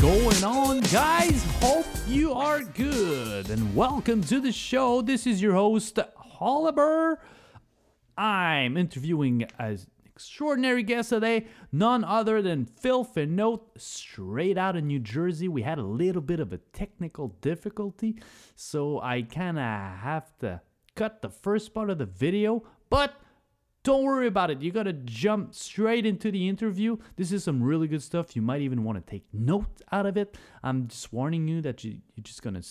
[0.00, 1.44] going on, guys?
[1.60, 5.02] Hope you are good and welcome to the show.
[5.02, 5.98] This is your host,
[6.40, 7.22] Oliver.
[8.16, 15.00] I'm interviewing an extraordinary guest today, none other than Phil Finot, straight out of New
[15.00, 15.48] Jersey.
[15.48, 18.16] We had a little bit of a technical difficulty,
[18.54, 20.62] so I kind of have to
[20.94, 23.20] cut the first part of the video, but
[23.82, 24.60] don't worry about it.
[24.60, 26.98] You got to jump straight into the interview.
[27.16, 28.36] This is some really good stuff.
[28.36, 30.36] You might even want to take note out of it.
[30.62, 32.66] I'm just warning you that you, you're just going to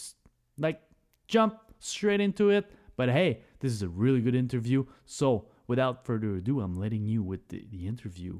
[0.58, 0.82] like
[1.28, 2.72] jump straight into it.
[2.96, 4.86] But hey, this is a really good interview.
[5.06, 8.40] So without further ado, I'm letting you with the, the interview.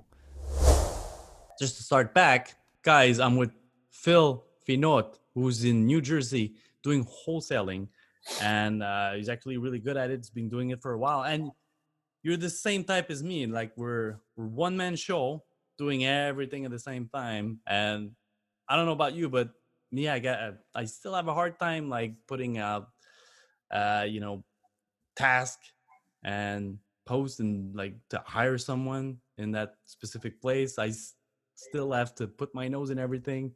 [1.60, 3.52] Just to start back, guys, I'm with
[3.90, 7.88] Phil Finot, who's in New Jersey doing wholesaling.
[8.42, 10.18] And uh, he's actually really good at it.
[10.18, 11.24] He's been doing it for a while.
[11.24, 11.52] And
[12.24, 13.46] you're the same type as me.
[13.46, 15.44] Like we're we're one man show
[15.78, 17.60] doing everything at the same time.
[17.68, 18.12] And
[18.68, 19.50] I don't know about you, but
[19.92, 22.90] me, I got I still have a hard time like putting out
[23.72, 24.44] uh, you know,
[25.16, 25.60] task
[26.24, 30.78] and post and like to hire someone in that specific place.
[30.80, 30.92] I
[31.56, 33.52] still have to put my nose in everything.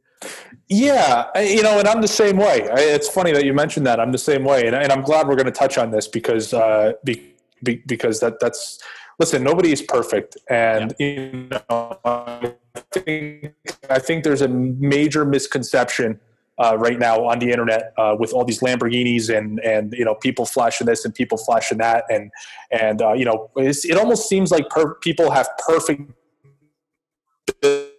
[0.68, 2.68] Yeah, I- you know, and I'm the same way.
[2.68, 3.98] I, it's funny that you mentioned that.
[4.00, 6.54] I'm the same way, and, and I'm glad we're going to touch on this because
[6.54, 7.33] uh, be,
[7.64, 8.80] be, because that that's
[9.18, 9.42] listen.
[9.42, 12.54] Nobody is perfect, and you know, I
[12.92, 13.54] think
[13.90, 16.20] I think there's a major misconception
[16.58, 20.14] uh, right now on the internet uh, with all these Lamborghinis and and you know
[20.14, 22.30] people flashing this and people flashing that and
[22.70, 26.12] and uh, you know it's, it almost seems like per- people have perfect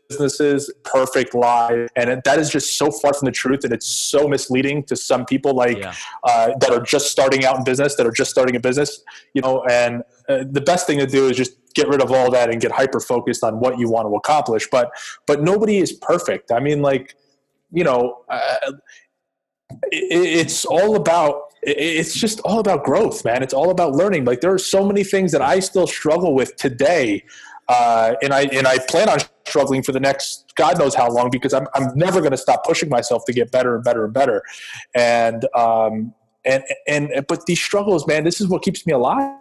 [0.09, 3.87] businesses, perfect lives, and it, that is just so far from the truth, and it's
[3.87, 5.93] so misleading to some people like Yeah.
[6.23, 9.01] uh, that are just starting out in business, that are just starting a business,
[9.33, 9.63] you know.
[9.69, 12.61] And uh, the best thing to do is just get rid of all that and
[12.61, 14.67] get hyper focused on what you want to accomplish.
[14.71, 14.91] But
[15.27, 16.51] but nobody is perfect.
[16.51, 17.15] I mean, like
[17.71, 18.71] you know, uh,
[19.91, 24.39] it, it's all about it's just all about growth man it's all about learning like
[24.39, 27.23] there are so many things that i still struggle with today
[27.69, 29.17] uh, and i and i plan on
[29.47, 32.63] struggling for the next god knows how long because i'm, I'm never going to stop
[32.65, 34.43] pushing myself to get better and better and better.
[34.93, 36.13] And um
[36.43, 39.37] and and but these struggles man this is what keeps me alive.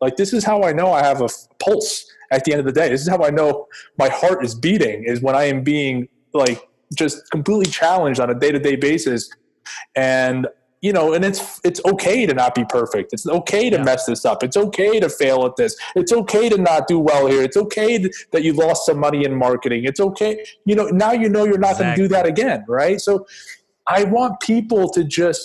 [0.00, 1.28] Like this is how i know i have a
[1.58, 2.88] pulse at the end of the day.
[2.88, 3.66] This is how i know
[3.98, 6.60] my heart is beating is when i am being like
[6.94, 9.28] just completely challenged on a day-to-day basis.
[9.96, 10.46] And
[10.86, 13.12] you know and it's it's okay to not be perfect.
[13.14, 13.82] It's okay to Yeah.
[13.90, 14.38] mess this up.
[14.46, 15.72] It's okay to fail at this.
[16.00, 17.42] It's okay to not do well here.
[17.48, 19.82] It's okay th- that you lost some money in marketing.
[19.90, 20.32] It's okay
[20.68, 23.00] you know now you know you're not going to do that again right?
[23.08, 23.12] So
[23.88, 25.44] i want people to just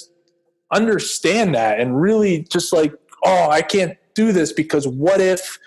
[0.72, 5.60] understand that and really just like oh i can't do this because what if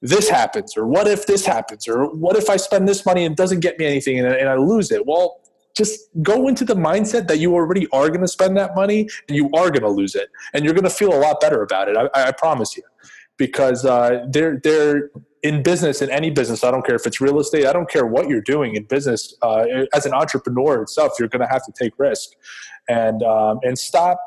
[0.00, 3.32] this happens or what if this happens or what if i spend this money and
[3.32, 5.02] it doesn't get me anything and, and i lose it?
[5.06, 5.40] Well
[5.76, 9.36] just go into the mindset that you already are going to spend that money and
[9.36, 10.28] you are going to lose it.
[10.52, 12.82] And you're going to feel a lot better about it i, I promise you.
[13.36, 15.10] Because uh, they're they're
[15.42, 18.04] in business in any business i don't care if it's real estate i don't care
[18.04, 19.64] what you're doing in business uh,
[19.94, 22.30] as an entrepreneur itself you're going to have to take risk.
[22.88, 24.18] And um, and stop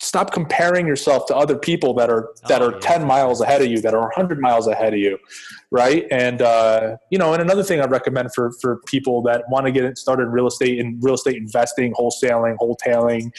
[0.00, 2.78] stop comparing yourself to other people that are that Oh, are yeah.
[2.80, 5.18] 10 miles ahead of you that are 100 miles ahead of you
[5.70, 9.66] right and uh, you know and another thing i recommend for for people that want
[9.66, 13.30] to get started in real estate and real estate investing wholesaling wholetailing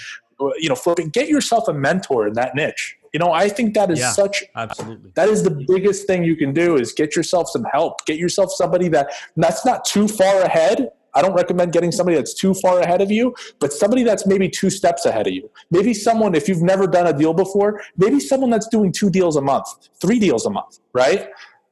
[0.58, 3.90] you know flipping get yourself a mentor in that niche you know i think that
[3.92, 4.12] is Yeah.
[4.12, 5.12] such Absolutely.
[5.16, 8.52] that is the biggest thing you can do is get yourself some help get yourself
[8.52, 12.79] somebody that that's not too far ahead i don't recommend getting somebody that's too far
[12.79, 15.50] ahead of you but somebody that's maybe two steps ahead of you.
[15.72, 19.35] Maybe someone if you've never done a deal before maybe someone that's doing two deals
[19.35, 19.68] a month
[20.01, 21.29] three deals a month right?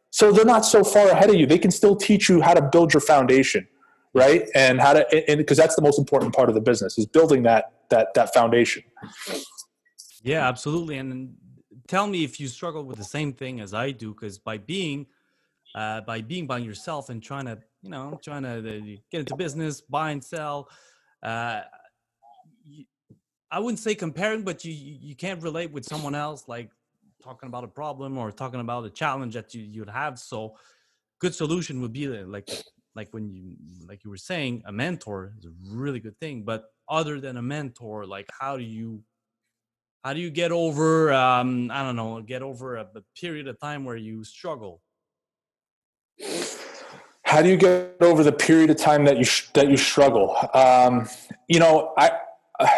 [0.10, 1.46] So they're not so far ahead of you.
[1.46, 3.68] They can still teach you how to build your foundation
[4.14, 4.50] right?
[4.56, 7.44] And how to and because that's the most important part of the business is building
[7.44, 8.84] that that that foundation.
[10.24, 10.98] Yeah, absolutely.
[10.98, 11.36] And
[11.88, 15.08] tell me if you struggle with the same thing as I do, because by being,
[15.76, 18.62] uh, by being by yourself and trying to, you know, trying to
[19.12, 20.70] get into business, buy and sell,
[21.24, 21.62] uh,
[22.64, 22.86] you,
[23.50, 26.70] I wouldn't say comparing, but you you you can't relate with someone else, like
[27.24, 30.20] talking about a problem or talking about a challenge that you you'd have.
[30.20, 30.56] So,
[31.20, 32.50] good solution would be uh, like
[32.96, 33.56] like when you
[33.88, 36.44] like you were saying, a mentor is a really good thing.
[36.44, 39.04] But other than a mentor, like how do you
[40.04, 43.60] how do you get over um i don't know get over a, a period of
[43.60, 44.82] time where you struggle
[47.32, 50.36] how do you get over the period of time that you sh- that you struggle
[50.54, 51.08] um,
[51.48, 52.12] you know I,
[52.60, 52.70] I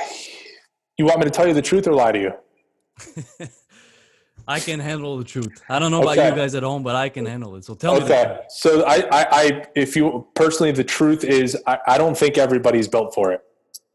[0.97, 3.47] you want me to tell you the truth or lie to you
[4.47, 5.61] I can handle the truth.
[5.69, 7.63] I don't know about you guys at home, but I can handle it.
[7.63, 8.03] So tell me.
[8.03, 12.37] Okay, so I, I, I, if you personally, the truth is, I, I don't think
[12.37, 13.41] everybody's built for it.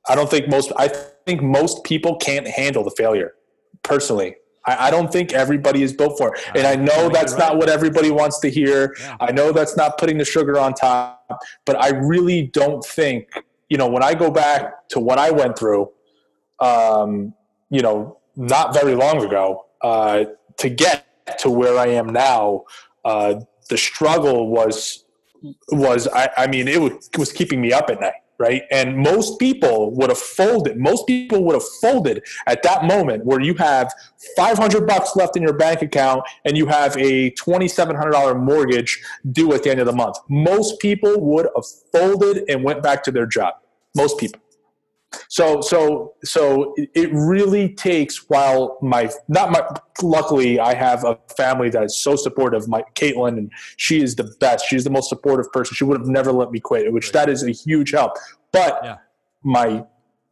[0.08, 0.72] I don't think most.
[0.76, 0.88] I
[1.26, 3.34] think most people can't handle the failure.
[3.82, 7.56] Personally, I, I don't think everybody is built for it, and I know that's not
[7.56, 8.94] what everybody wants to hear.
[9.20, 13.28] I know that's not putting the sugar on top, but I really don't think.
[13.69, 15.90] You know, when I go back to what I went through,
[16.58, 17.34] um,
[17.70, 20.25] you know, not very long ago, uh,
[20.56, 21.06] to get
[21.40, 22.64] to where I am now,
[23.05, 25.05] uh, the struggle was
[25.70, 28.62] was I, I mean it was, it was keeping me up at night right?
[28.70, 33.40] And most people would have folded most people would have folded at that moment where
[33.40, 33.93] you have
[34.37, 39.02] 500 bucks left in your bank account and you have a $2700 mortgage
[39.32, 40.17] due at the end of the month.
[40.29, 43.55] Most people would have folded and went back to their job.
[43.96, 44.41] Most people
[45.28, 49.62] so so so it- really takes while my not my
[50.02, 54.25] luckily i have a family that is so supportive my caitlin and she is the
[54.38, 57.28] best she's the most supportive person she would have never let me quit which that
[57.28, 58.12] is a huge help
[58.52, 58.96] but Yeah.
[59.43, 59.84] my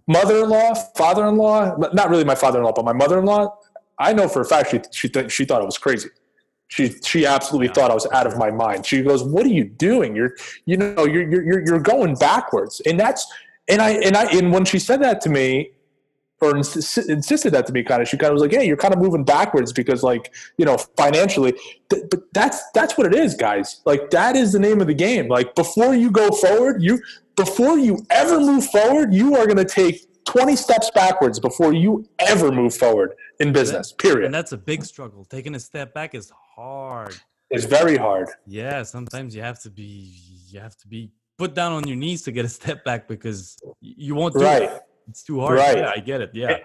[0.06, 3.56] mother-in-law father-in-law not really my father-in-law but my mother-in-law
[3.98, 6.08] i know for a fact she she, th- she thought i was crazy
[6.68, 8.84] she she absolutely Yeah, thought I was out of my mind.
[8.84, 10.16] She goes, "What are you doing?
[10.16, 10.34] You're
[10.64, 13.24] you know you're you're- you're going backwards." And that's
[13.68, 15.72] and I and I and when she said that to me,
[16.40, 18.76] or ins- insisted that to me, kind of, she kind of was like, "Hey, you're
[18.76, 21.52] kind of moving backwards because like you know financially."
[21.90, 23.80] Th- but that's that's what it is, guys.
[23.84, 25.28] Like that is the name of the game.
[25.28, 27.00] Like before you go forward, you
[27.36, 32.08] before you ever move forward, you are going to take 20 steps backwards before you
[32.18, 33.92] ever move forward in business.
[33.92, 34.24] Period.
[34.24, 35.24] And that's a big struggle.
[35.24, 37.16] Taking a step back is hard.
[37.50, 38.28] It's very hard.
[38.46, 42.22] Yeah, sometimes you have to be you have to be put down on your knees
[42.22, 44.62] to get a step back because you won't do Right.
[44.62, 44.80] it.
[45.08, 45.58] It's too hard.
[45.58, 45.78] Right.
[45.78, 46.30] Yeah, I get it.
[46.34, 46.58] Yeah.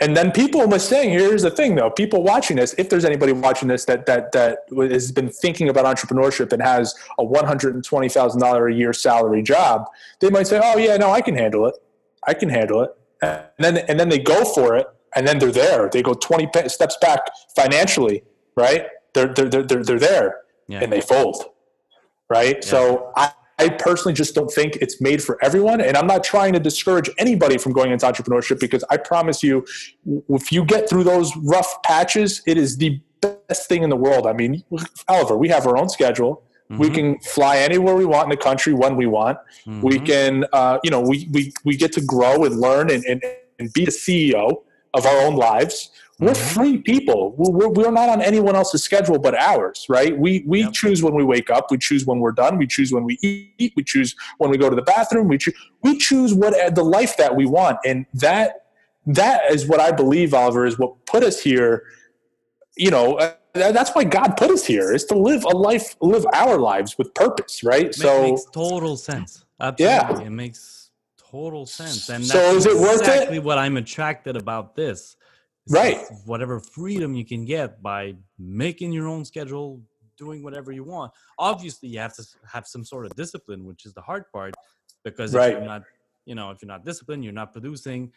[0.00, 3.32] and then people must saying here's the thing though people watching this if there's anybody
[3.32, 4.58] watching this that that that
[4.92, 9.86] has been thinking about entrepreneurship and has a $120000 a year salary job
[10.20, 11.74] they might say oh yeah no i can handle it
[12.28, 12.90] i can handle it
[13.22, 14.86] and then and then they go for it
[15.16, 17.20] and then they're there they go 20 pe- steps back
[17.56, 18.22] financially
[18.56, 20.36] right they're they're they're, they're, they're there
[20.68, 20.80] Yeah.
[20.84, 21.44] and they fold
[22.30, 25.80] right so i I personally just don't think it's made for everyone.
[25.80, 29.66] And I'm not trying to discourage anybody from going into entrepreneurship because I promise you,
[30.28, 34.26] if you get through those rough patches, it is the best thing in the world.
[34.26, 34.62] I mean,
[35.08, 36.44] Oliver, we have our own schedule.
[36.70, 39.38] We Mhm, can fly anywhere we want in the country when we want.
[39.66, 40.06] We mhm.
[40.06, 43.22] can, uh, you know, we, we, we get to grow and learn and, and,
[43.58, 44.62] and be a CEO
[44.92, 45.90] of our own lives.
[46.20, 47.34] We're free people.
[47.36, 50.16] We're, we're, we're not on anyone else's schedule but ours, right?
[50.18, 50.72] We, we Yep.
[50.72, 51.70] choose when we wake up.
[51.70, 52.58] We choose when we're done.
[52.58, 53.72] We choose when we eat.
[53.76, 55.28] We choose when we go to the bathroom.
[55.28, 55.52] We, choo-
[55.84, 57.78] we choose what the life that we want.
[57.86, 58.66] And that,
[59.06, 61.84] that is what I believe, Oliver, is what put us here.
[62.76, 66.26] You know, uh, that's why God put us here is to live a life, live
[66.34, 67.84] our lives with purpose, right?
[67.86, 69.44] Make- so, makes total sense.
[69.78, 70.00] Yeah.
[70.02, 70.24] Absolutely.
[70.26, 72.08] It makes total sense.
[72.08, 73.08] And So is it worth it?
[73.08, 75.16] exactly what I'm attracted about this.
[75.68, 75.98] Right.
[76.24, 79.82] Whatever freedom you can get by making your own schedule,
[80.16, 81.12] doing whatever you want.
[81.38, 84.54] Obviously, you have to have some sort of discipline, which is the hard part,
[85.04, 85.82] because if you're not,
[86.24, 88.12] you know, if you're not disciplined, you're not producing,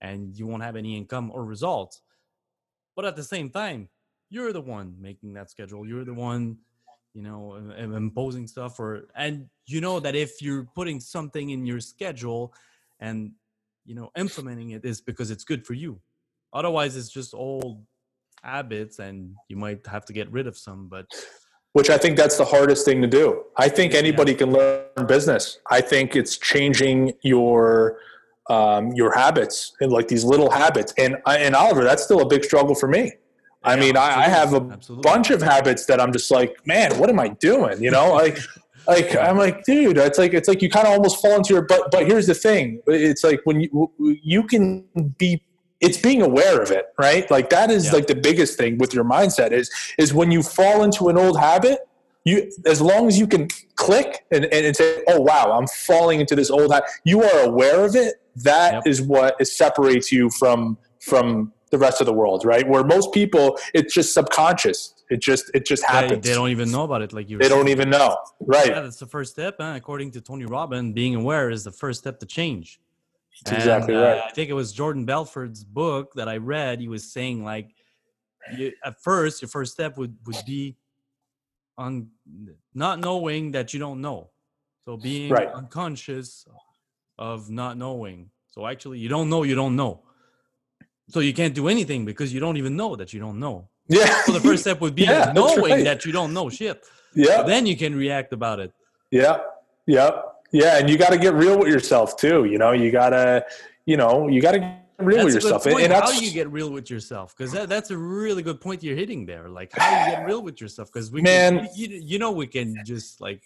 [0.00, 2.02] and you won't have any income or results.
[2.94, 3.88] But at the same time,
[4.28, 5.86] you're the one making that schedule.
[5.86, 6.58] You're the one,
[7.14, 11.50] you know, im- im- imposing stuff, or and you know that if you're putting something
[11.50, 12.52] in your schedule,
[13.00, 13.32] and
[13.84, 16.00] you know, implementing it is because it's good for you.
[16.52, 17.84] Otherwise, it's just old
[18.42, 20.88] habits, and you might have to get rid of some.
[20.88, 21.06] But
[21.72, 23.44] which I think that's the hardest thing to do.
[23.56, 23.98] I think Yeah.
[23.98, 25.58] anybody can learn business.
[25.70, 27.98] I think it's changing your
[28.48, 30.94] um, your habits and like these little habits.
[30.98, 33.12] And and Oliver, that's still a big struggle for me.
[33.64, 35.02] I mean, I, I have a absolutely.
[35.02, 37.82] bunch of habits that I'm just like, man, what am I doing?
[37.82, 38.38] You know, like,
[38.86, 41.62] like I'm like, dude, it's like it's like you kind of almost fall into your.
[41.62, 44.84] But but here's the thing: it's like when you you can
[45.18, 45.42] be.
[45.86, 47.24] It's being aware of it, right?
[47.30, 47.92] Like that is Yeah.
[47.96, 51.38] like the biggest thing with your mindset is is when you fall into an old
[51.38, 51.78] habit.
[52.24, 56.18] You as long as you can click and, and, and say, oh wow, I'm falling
[56.22, 56.88] into this old habit.
[57.04, 58.14] You are aware of it.
[58.50, 59.08] That is Yep.
[59.08, 60.76] what is separates you from
[61.10, 62.66] from the rest of the world, right?
[62.68, 64.78] Where most people, it's just subconscious.
[65.08, 66.26] It just it just they, happens.
[66.26, 67.12] they don't even know about it.
[67.12, 68.68] Like you, They don't even know, right?
[68.68, 69.56] Yeah, that's the first step.
[69.60, 69.74] Huh?
[69.76, 72.80] According to Tony Robbins, being aware is the first step to change.
[73.44, 74.22] That's exactly And, uh, right.
[74.26, 76.80] I think it was Jordan Belfort's book that I read.
[76.80, 77.74] He was saying like,
[78.56, 80.76] you, at first, your first step would would be
[81.76, 82.08] on
[82.74, 84.30] not knowing that you don't know.
[84.84, 85.48] So being Right.
[85.52, 86.46] unconscious
[87.18, 88.30] of not knowing.
[88.48, 90.02] So actually, you don't know you don't know.
[91.08, 93.68] So you can't do anything because you don't even know that you don't know.
[93.88, 94.22] Yeah.
[94.24, 95.84] So the first step would be Yeah, knowing right.
[95.84, 96.82] that you don't know shit.
[97.14, 97.42] Yeah.
[97.42, 98.72] Then you can react about it.
[99.10, 99.38] Yeah.
[99.86, 100.10] Yeah.
[100.52, 100.78] Yeah.
[100.78, 102.44] And you got to get real with yourself too.
[102.44, 103.44] You know, you got to,
[103.84, 105.66] you know, you got to get real with That's a yourself.
[105.66, 107.34] And- and how do you get real with yourself?
[107.36, 109.48] Because that, that's a really good point you're hitting there.
[109.48, 110.92] Like how do you get real with yourself?
[110.92, 111.58] Because we Man.
[111.58, 113.42] can, you, you know, we can just like,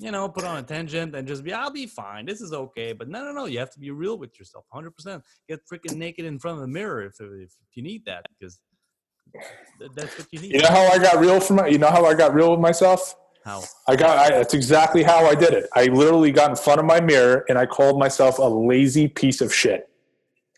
[0.00, 2.26] you know, put on a tangent and just be, I'll be fine.
[2.26, 2.92] This is okay.
[2.92, 3.44] But no, no, no.
[3.46, 4.64] You have to be real with yourself.
[4.74, 5.22] 100%.
[5.48, 8.26] Get freaking naked in front of the mirror if, if you need that.
[8.38, 8.58] Because
[9.94, 10.52] that's what you need.
[10.52, 12.60] you know how I got real from my, you know how I got real with
[12.60, 13.14] myself?
[13.44, 13.62] How?
[13.86, 15.68] I got, I, that's exactly how I did it.
[15.74, 19.40] I literally got in front of my mirror and I called myself a lazy piece
[19.40, 19.88] of shit.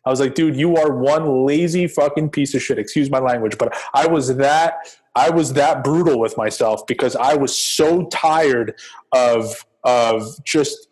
[0.04, 2.78] I was like, dude, you are one lazy fucking piece of shit.
[2.78, 7.34] Excuse my language, but I was that I was that brutal with myself because I
[7.34, 8.78] was so tired
[9.12, 10.88] of of just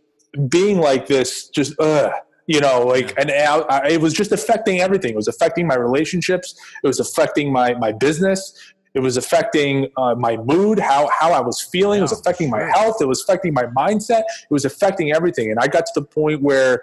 [0.48, 2.10] being like this, just uh,
[2.46, 5.12] you know, like, and I, I, it was just affecting everything.
[5.12, 6.54] It was affecting my relationships.
[6.82, 8.73] It was affecting my my business.
[8.94, 11.98] It was affecting uh, my mood, how how I was feeling.
[11.98, 12.96] It was Yeah, affecting my health.
[13.00, 14.20] It was affecting my mindset.
[14.20, 15.50] It was affecting everything.
[15.50, 16.82] And I got to the point where,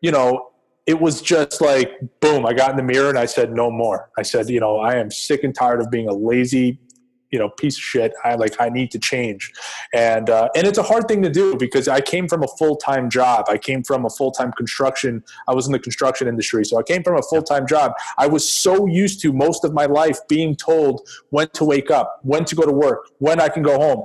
[0.00, 0.50] you know,
[0.86, 1.90] it was just like
[2.20, 2.46] boom.
[2.46, 4.10] I got in the mirror and I said no more.
[4.18, 6.78] I said, you know, I am sick and tired of being a lazy,
[7.30, 8.12] you know, piece of shit.
[8.24, 9.52] I like I need to change,
[9.94, 12.76] and uh, and it's a hard thing to do because I came from a full
[12.76, 13.46] time job.
[13.48, 15.22] I came from a full time construction.
[15.48, 17.92] I was in the construction industry, so I came from a full time job.
[18.18, 22.20] I was so used to most of my life being told when to wake up,
[22.22, 24.04] when to go to work, when I can go home,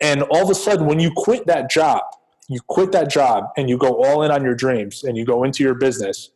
[0.00, 2.02] and all of a sudden, when you quit that job,
[2.48, 5.44] you quit that job and you go all in on your dreams and you go
[5.44, 6.30] into your business,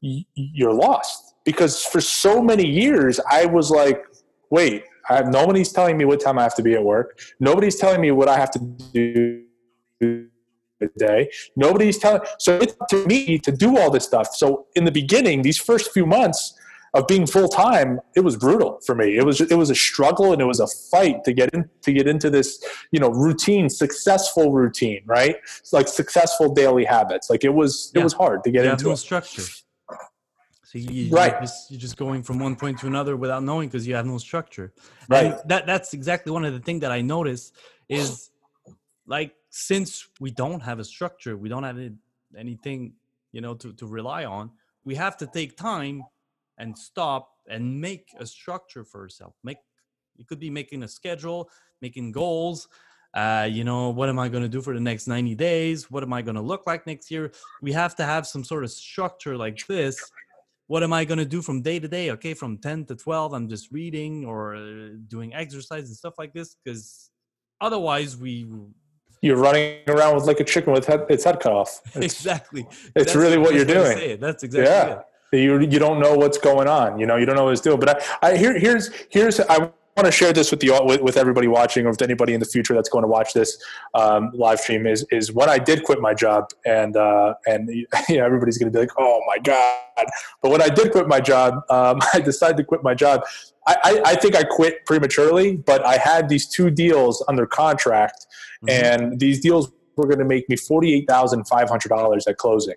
[0.00, 4.04] you're lost because for so many years I was like,
[4.50, 7.18] wait, I have, nobody's telling me what time I have to be at work.
[7.40, 8.58] Nobody's telling me what I have to
[8.92, 9.44] do
[10.80, 11.30] a day.
[11.56, 12.22] Nobody's telling.
[12.38, 14.34] So it's up to me to do all this stuff.
[14.34, 16.58] So in the beginning, these first few months
[16.94, 19.16] of being full time, it was brutal for me.
[19.16, 21.92] It was it was a struggle and it was a fight to get in to
[21.92, 25.36] get into this you know routine, successful routine, right?
[25.58, 27.28] It's like successful daily habits.
[27.30, 28.98] Like it was it was hard to get You have into no it.
[28.98, 29.42] structure.
[30.74, 31.30] So you, Right.
[31.30, 34.06] you're, just, you're just going from one point to another without knowing because you have
[34.06, 34.72] no structure.
[35.08, 35.26] Right.
[35.26, 37.52] And that that's exactly one of the things that I notice
[37.88, 38.30] is
[39.06, 41.92] like since we don't have a structure, we don't have any,
[42.36, 42.94] anything
[43.30, 44.50] you know to, to rely on.
[44.84, 46.02] We have to take time
[46.58, 49.34] and stop and make a structure for yourself.
[49.44, 49.58] Make
[50.18, 51.50] it could be making a schedule,
[51.82, 52.66] making goals.
[53.14, 55.88] Uh, you know, what am I going to do for the next 90 days?
[55.88, 57.30] What am I going to look like next year?
[57.62, 60.10] We have to have some sort of structure like this.
[60.66, 62.10] What am I going to do from day to day?
[62.12, 66.32] Okay, from 10 to 12, I'm just reading or uh, doing exercise and stuff like
[66.32, 67.10] this because
[67.60, 68.46] otherwise we
[69.20, 71.80] You're running around with like a chicken with head, its head cut off.
[71.96, 73.98] It's, exactly it's That's really what you're best way to doing.
[73.98, 74.16] say.
[74.16, 75.00] That's exactly Yeah.
[75.00, 75.44] it.
[75.44, 76.98] you you don't know what's going on.
[77.00, 77.78] You know, you don't know what it's doing.
[77.80, 77.90] But
[78.22, 81.46] I, I here here's here's I want to share this with the with, with everybody
[81.46, 83.62] watching, or with anybody in the future that's going to watch this
[83.94, 84.86] um, live stream.
[84.86, 87.68] Is is when I did quit my job, and uh, and
[88.08, 90.06] you know, everybody's going to be like, oh my god.
[90.42, 93.22] But when I did quit my job, um, I decided to quit my job.
[93.66, 98.26] I, I, I think I quit prematurely, but I had these two deals under contract,
[98.64, 98.70] Mhm.
[98.70, 102.36] and these deals were going to make me forty eight thousand five hundred dollars at
[102.38, 102.74] closing,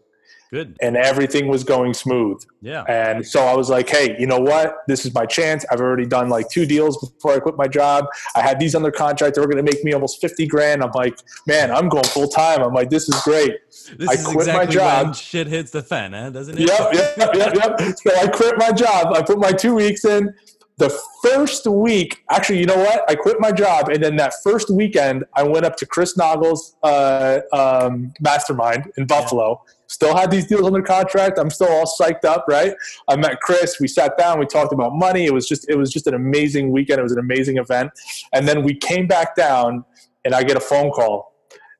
[0.52, 0.78] Good.
[0.82, 2.42] and everything was going smooth.
[2.62, 2.84] Yeah.
[2.84, 4.78] And so I was like, hey, you know what?
[4.88, 5.66] This is my chance.
[5.72, 8.06] I've already done like two deals before I quit my job.
[8.36, 9.36] I had these under contract.
[9.36, 10.84] They were going to make me almost 50 grand.
[10.84, 12.62] I'm like, man, I'm going full time.
[12.62, 13.58] I'm like, this is great.
[13.98, 15.06] This I is quit my exactly job.
[15.08, 16.30] when shit hits the fan, huh?
[16.30, 16.68] Doesn't it?
[16.68, 17.80] Yep, yep, yep, yep.
[17.98, 19.14] So I quit my job.
[19.14, 20.34] I put my two weeks in.
[20.78, 23.04] The first week, actually, you know what?
[23.10, 26.76] I quit my job, and then that first weekend, I went up to Chris Noggles'
[26.84, 29.64] uh, um, mastermind in Buffalo.
[29.88, 31.38] Still had these deals under contract.
[31.38, 32.74] I'm still all psyched up, right?
[33.08, 33.80] I met Chris.
[33.80, 34.40] We sat down.
[34.40, 35.26] We talked about money.
[35.26, 37.00] It was just, it was just an amazing weekend.
[37.00, 37.92] It was an amazing event.
[38.34, 39.86] And then we came back down,
[40.26, 41.34] and I get a phone call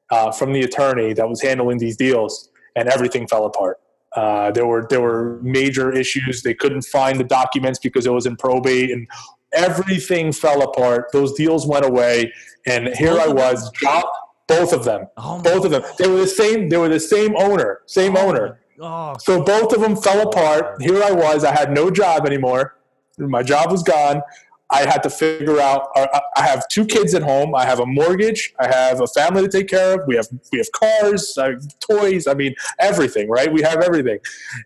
[0.10, 3.80] uh, from the attorney that was handling these deals, and everything fell apart.
[4.16, 6.42] Uh, there were there were major issues.
[6.42, 9.08] They couldn't find the documents because it was in probate, and
[9.54, 11.08] everything fell apart.
[11.12, 12.32] Those deals went away,
[12.66, 14.06] and here I was, job,
[14.48, 15.84] both of them, Oh both of them.
[15.98, 16.70] They were the same.
[16.70, 18.60] They were the same owner, same Oh owner.
[18.80, 20.82] Oh, So both of them fell apart.
[20.82, 21.44] Here I was.
[21.44, 22.76] I had no job anymore.
[23.18, 24.22] My job was gone.
[24.70, 25.88] I had to figure out.
[25.96, 27.56] I I have two kids at home.
[27.56, 28.54] I have a mortgage.
[28.60, 30.08] I have a family to take care of.
[30.08, 32.28] We have we have cars, uh, toys.
[32.28, 33.30] I mean everything.
[33.30, 33.52] Right?
[33.52, 34.20] We have everything.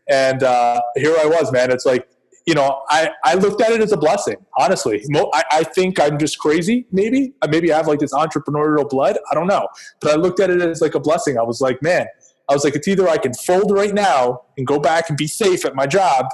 [0.10, 1.72] And uh, here I was, man.
[1.72, 2.08] It's like
[2.45, 4.38] you know, I, I looked at it as a blessing.
[4.57, 6.88] Honestly, I, I think I'm just crazy.
[6.91, 9.17] Maybe I maybe I have like this entrepreneurial blood.
[9.29, 9.67] I don't know,
[10.00, 11.38] but I looked at it as like a blessing.
[11.38, 12.07] I was like, man,
[12.50, 15.27] I was like, it's either I can fold right now and go back and be
[15.27, 16.25] safe at my job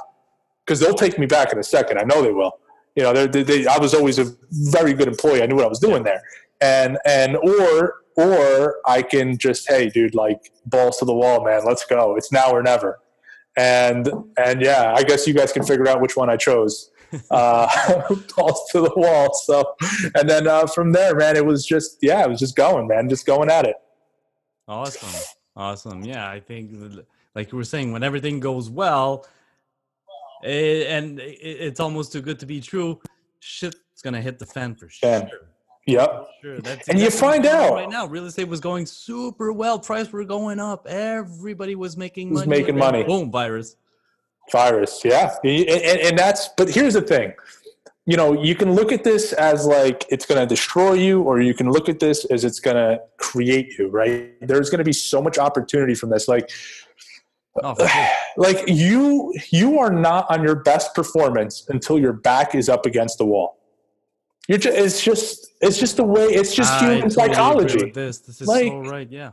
[0.64, 1.98] because they'll take me back in a second.
[1.98, 2.58] I know they will.
[2.96, 5.42] You know, they, they, I was always a very good employee.
[5.42, 6.22] I knew what I was doing there,
[6.60, 11.64] and and or or I can just hey, dude, like balls to the wall, man.
[11.64, 12.16] Let's go.
[12.16, 12.98] It's now or never.
[13.58, 16.90] And and yeah, I guess you guys can figure out which one I chose.
[17.30, 17.66] Uh,
[18.36, 19.32] balls to the wall.
[19.32, 19.64] So,
[20.14, 23.08] and then uh, from there, man, it was just yeah, it was just going, man,
[23.08, 23.76] just going at it.
[24.68, 25.18] Awesome,
[25.56, 26.04] awesome.
[26.04, 26.70] Yeah, I think
[27.34, 29.26] like you were saying, when everything goes well,
[30.42, 33.00] it, and it, it's almost too good to be true,
[33.40, 35.08] shit's gonna hit the fan for sure.
[35.08, 35.30] Fan.
[35.88, 36.28] Yep.
[36.42, 36.58] Sure.
[36.60, 38.06] That's And you find out- right now.
[38.06, 39.78] Real estate was going super well.
[39.78, 40.86] Prices were going up.
[40.86, 42.50] Everybody was making Was money.
[42.50, 43.02] making and money.
[43.04, 43.76] Boom, virus.
[44.52, 47.34] virus yeah and, and, and that's but here's the thing
[48.06, 51.42] you know you can look at this as like it's going to destroy you or
[51.42, 54.84] you can look at this as it's going to create you right there's going to
[54.84, 56.50] be so much opportunity from this like
[57.62, 58.08] Oh, sure.
[58.38, 63.18] like you you are not on your best performance until your back is up against
[63.18, 63.57] the wall
[64.48, 68.18] you're just it's just it's just the way it's just I human totally psychology this
[68.18, 69.08] this is Like- so right.
[69.10, 69.30] Yeah.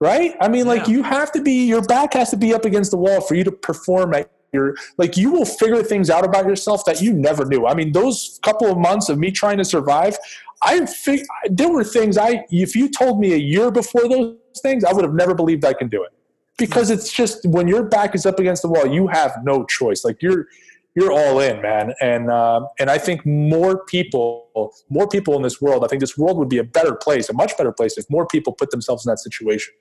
[0.00, 0.34] right?
[0.40, 0.94] I mean, like Yeah.
[0.94, 3.44] you have to be your back has to be up against the wall for you
[3.44, 7.44] to perform at your like you will figure things out about yourself that you never
[7.44, 7.66] knew.
[7.66, 10.16] I mean, those couple of months of me trying to survive,
[10.62, 14.84] I fig- there were things I if you told me a year before those things,
[14.84, 16.10] I would have never believed I can do it.
[16.58, 20.04] Because it's just when your back is up against the wall, you have no choice.
[20.04, 20.46] Like you're
[20.94, 21.94] you're all in, man.
[22.00, 25.84] And um, and I think more people, more people in this world.
[25.84, 28.26] I think this world would be a better place, a much better place, if more
[28.26, 29.74] people put themselves in that situation.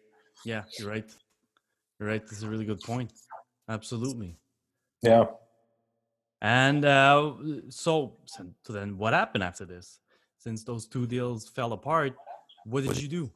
[0.45, 1.09] Yeah, you're right.
[1.99, 2.25] You're right.
[2.25, 3.11] This is a really good point.
[3.69, 4.37] Absolutely.
[5.01, 5.25] Yeah.
[6.41, 7.33] And uh,
[7.69, 9.99] so, so then what happened after this?
[10.39, 12.15] Since those two deals fell apart,
[12.65, 13.31] what did you do?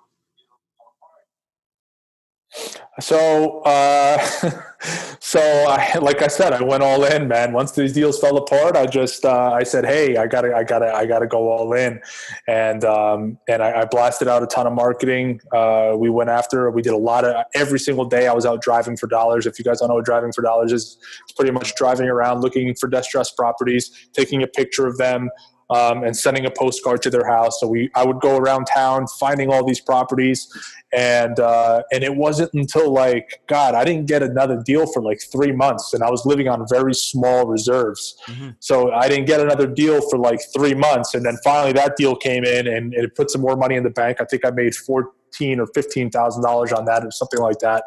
[2.99, 4.17] So, uh,
[5.19, 7.51] so I, like I said, I went all in, man.
[7.51, 10.93] Once these deals fell apart, I just, uh, I said, Hey, I gotta, I gotta,
[10.93, 11.99] I gotta go all in.
[12.47, 15.41] And, um, and I, I blasted out a ton of marketing.
[15.51, 18.61] Uh, we went after, we did a lot of, every single day I was out
[18.61, 19.45] driving for dollars.
[19.45, 22.41] If you guys don't know what driving for dollars is, it's pretty much driving around
[22.41, 25.29] looking for distressed properties, taking a picture of them,
[25.69, 27.59] um, and sending a postcard to their house.
[27.59, 30.47] So we, I would go around town finding all these properties,
[30.93, 35.21] and uh, and it wasn't until like God, I didn't get another deal for like
[35.31, 38.15] three months, and I was living on very small reserves.
[38.27, 38.55] Mhm.
[38.59, 42.15] So I didn't get another deal for like three months, and then finally that deal
[42.15, 44.21] came in, and it put some more money in the bank.
[44.21, 47.83] I think I made fourteen or fifteen thousand dollars on that, or something like that,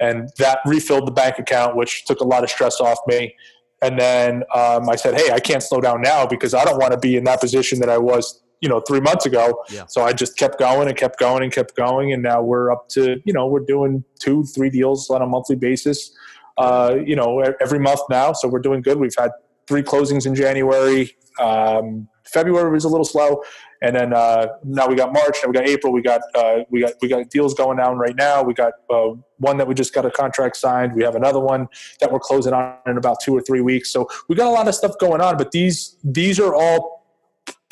[0.00, 3.34] and that refilled the bank account, which took a lot of stress off me.
[3.82, 6.92] And then um, I said, "Hey, I can't slow down now because I don't want
[6.92, 9.86] to be in that position that I was, you know, three months ago." Yeah.
[9.86, 12.88] So I just kept going and kept going and kept going, and now we're up
[12.90, 16.12] to, you know, we're doing two, three deals on a monthly basis,
[16.58, 18.32] uh, you know, every month now.
[18.32, 18.98] So we're doing good.
[18.98, 19.30] We've had
[19.70, 21.16] three closings in January.
[21.38, 23.42] Um, February was a little slow,
[23.82, 25.92] and then uh, now we got March, and we got April.
[25.92, 28.42] We got uh, we got we got deals going down right now.
[28.42, 30.92] We got uh, one that we just got a contract signed.
[30.92, 31.68] We have another one
[32.00, 33.92] that we're closing on in about two or three weeks.
[33.92, 35.36] So we got a lot of stuff going on.
[35.38, 37.06] But these these are all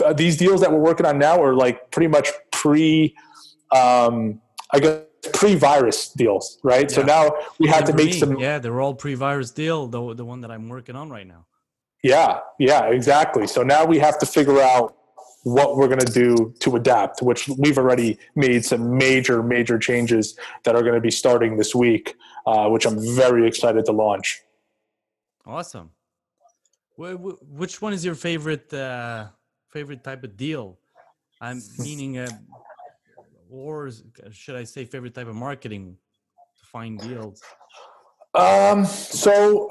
[0.05, 3.15] uh, these deals that we're working on now are like pretty much pre,
[3.75, 4.41] um,
[4.73, 6.91] I guess pre-virus deals, right?
[6.91, 9.89] So now we had to make me, some Yeah, they're all pre-virus deal.
[9.89, 11.48] The the one that I'm working on right now.
[12.09, 13.47] Yeah, yeah, exactly.
[13.47, 14.97] So now we have to figure out
[15.43, 20.35] what we're going to do to adapt, which we've already made some major, major changes
[20.65, 22.17] that are going to be starting this week,
[22.47, 24.41] uh, which I'm very excited to launch.
[25.45, 25.91] Awesome.
[26.99, 29.27] Wh- wh- Which one is your favorite uh,
[29.69, 30.79] favorite type of deal?
[31.43, 32.31] I'm meaning, uh,
[33.51, 33.91] or
[34.31, 35.99] should I say favorite type of marketing
[36.59, 37.43] to find deals?
[38.35, 39.69] Um, so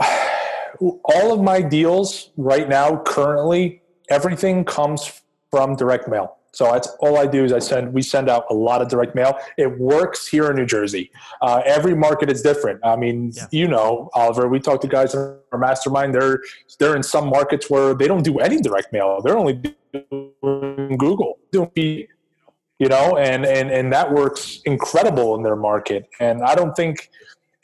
[0.79, 6.37] all of my deals right now, currently, everything comes from direct mail.
[6.53, 9.13] So that's all I do is I send we send out a lot of direct
[9.13, 9.37] mail.
[9.59, 11.11] It works here in New Jersey.
[11.39, 12.79] Uh, every market is different.
[12.83, 13.43] I mean, Yeah.
[13.51, 14.47] you know, Oliver.
[14.47, 16.15] We talk to guys in our mastermind.
[16.15, 16.41] They're
[16.79, 19.21] they're in some markets where they don't do any direct mail.
[19.21, 19.61] They're only
[19.93, 22.07] doing Google, doing
[22.79, 26.09] you know, and and and that works incredible in their market.
[26.19, 27.09] And I don't think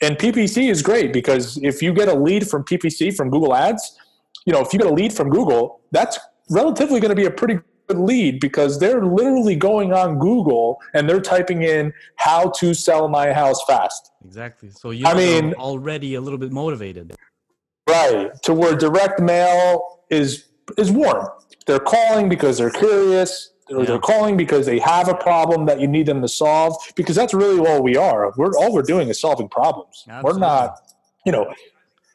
[0.00, 3.98] and PPC is great because if you get a lead from PPC from Google Ads,
[4.46, 6.18] you know, if you get a lead from Google, that's
[6.50, 11.08] relatively going to be a pretty good lead because they're literally going on Google and
[11.08, 14.10] they're typing in how to sell my house fast.
[14.24, 14.70] Exactly.
[14.70, 17.14] So you I mean- already a little bit motivated.
[17.88, 18.30] Right.
[18.44, 20.46] To where direct mail is
[20.78, 21.28] is warm.
[21.66, 23.50] They're calling because they're curious.
[23.70, 23.84] Or Yeah.
[23.86, 26.76] they're calling because they have a problem that you need them to solve.
[26.96, 28.32] Because that's really all we are.
[28.36, 30.04] We're all we're doing is solving problems.
[30.22, 30.80] We're not,
[31.24, 31.46] you know,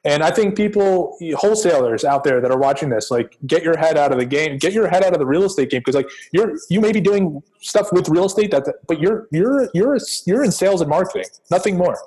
[0.05, 3.97] And I think people, wholesalers out there that are watching this, like get your head
[3.97, 6.09] out of the game, get your head out of the real estate game because like
[6.31, 10.43] you're you may be doing stuff with real estate that, but you're you're you're you're
[10.45, 11.97] in sales and marketing, nothing more.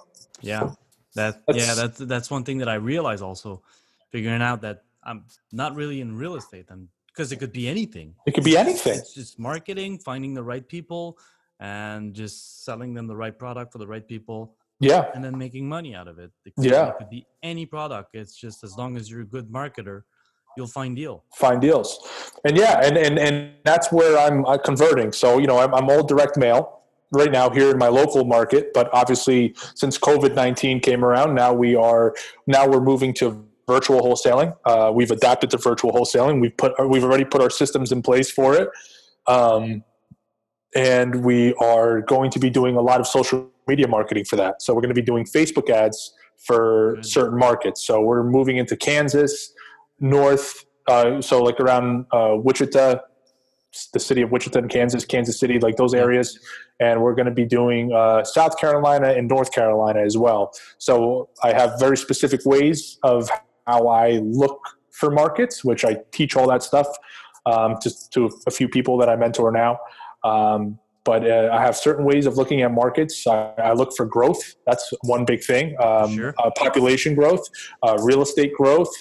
[0.40, 0.70] Yeah,
[1.16, 3.60] that That's- yeah that's that's one thing that I realize also,
[4.10, 6.66] figuring out that I'm not really in real estate.
[6.70, 8.14] I'm because it could be anything.
[8.26, 8.98] It could be anything.
[8.98, 11.18] It's just marketing, finding the right people,
[11.60, 15.68] and just selling them the right product for the right people, Yeah, and then making
[15.68, 16.30] money out of it.
[16.44, 16.88] It could, Yeah.
[16.88, 18.14] it could be any product.
[18.14, 20.02] It's just as long as you're a good marketer,
[20.56, 21.24] you'll find deal.
[21.36, 21.88] find deals,
[22.44, 25.12] and yeah, and and and that's where I'm converting.
[25.12, 26.80] So you know, I'm, I'm all direct mail
[27.12, 31.52] right now here in my local market, but obviously since COVID nineteen came around, now
[31.52, 32.14] we are
[32.46, 34.56] now we're moving to virtual wholesaling.
[34.64, 36.40] Uh, we've adapted to virtual wholesaling.
[36.40, 38.68] We've put we've already put our systems in place for it,
[39.26, 39.84] um,
[40.74, 44.62] and we are going to be doing a lot of social media marketing for that.
[44.62, 47.06] So we're going to be doing Facebook ads for Good.
[47.06, 47.86] certain markets.
[47.86, 49.52] So we're moving into Kansas,
[50.00, 52.96] North, uh, so like around uh, Wichita,
[53.92, 56.38] the city of Wichita, and Kansas, Kansas City, like those areas,
[56.80, 60.52] and we're going to be doing uh, South Carolina and North Carolina as well.
[60.78, 63.30] So I have very specific ways of
[63.72, 64.58] how I look
[64.90, 66.86] for markets, which I teach all that stuff
[67.46, 69.78] um, to, to a few people that I mentor now.
[70.24, 73.26] Um, but uh, I have certain ways of looking at markets.
[73.26, 74.42] I, I look for growth.
[74.66, 75.66] That's one big thing.
[75.82, 76.34] Um, Sure.
[76.38, 77.44] uh, population growth,
[77.82, 78.92] uh, real estate growth.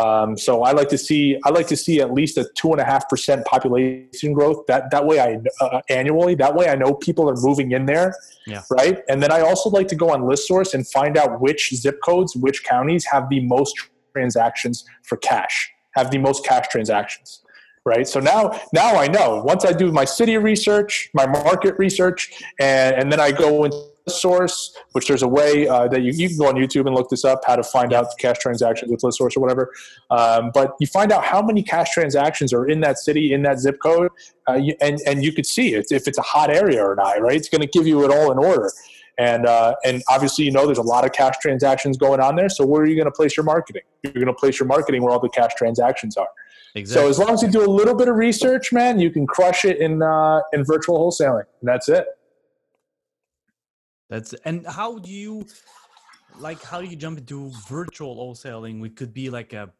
[0.00, 2.80] Um, so I like to see I like to see at least a two and
[2.80, 4.58] a half percent population growth.
[4.68, 5.30] That that way I
[5.64, 6.34] uh, annually.
[6.36, 8.08] That way I know people are moving in there,
[8.46, 8.62] Yeah.
[8.78, 8.96] right?
[9.10, 12.36] And then I also like to go on ListSource and find out which zip codes,
[12.36, 13.74] which counties have the most
[14.12, 17.42] transactions for cash, have the most cash transactions,
[17.84, 18.06] right?
[18.06, 19.42] So now now I know.
[19.44, 23.90] Once I do my city research, my market research, and and then I go into
[24.10, 27.08] source, which there's a way uh, that you, you can go on YouTube and look
[27.08, 29.72] this up, how to find out the cash transactions with ListSource or whatever.
[30.10, 33.58] Um, but you find out how many cash transactions are in that city, in that
[33.58, 34.10] zip code,
[34.48, 37.20] uh, you, and and you could see it if it's a hot area or not.
[37.20, 37.36] Right?
[37.36, 38.70] It's going to give you it all in order.
[39.20, 42.48] And uh, and obviously, you know, there's a lot of cash transactions going on there.
[42.48, 43.82] So where are you going to place your marketing?
[44.02, 46.28] You're going to place your marketing where all the cash transactions are.
[46.74, 47.02] Exactly.
[47.02, 49.66] So as long as you do a little bit of research, man, you can crush
[49.66, 52.06] it in uh, in virtual wholesaling, and that's it.
[54.08, 55.44] That's and how do you
[56.38, 58.80] like how do you jump into virtual wholesaling?
[58.80, 59.70] We could be like a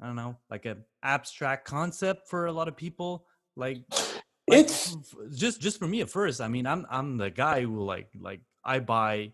[0.00, 3.26] I don't know, like a abstract concept for a lot of people.
[3.56, 4.96] Like, like, It's-
[5.36, 6.40] just just for me at first.
[6.40, 9.32] I mean, I'm I'm the guy who like like I buy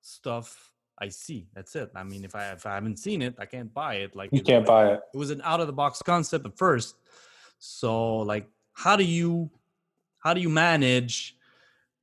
[0.00, 1.46] stuff I see.
[1.54, 1.90] That's it.
[1.96, 4.14] I mean, if I if I haven't seen it, I can't buy it.
[4.14, 5.00] Like You can't buy it.
[5.14, 6.96] it was an out of the box concept at first.
[7.58, 9.50] So like how do you
[10.18, 11.36] how do you manage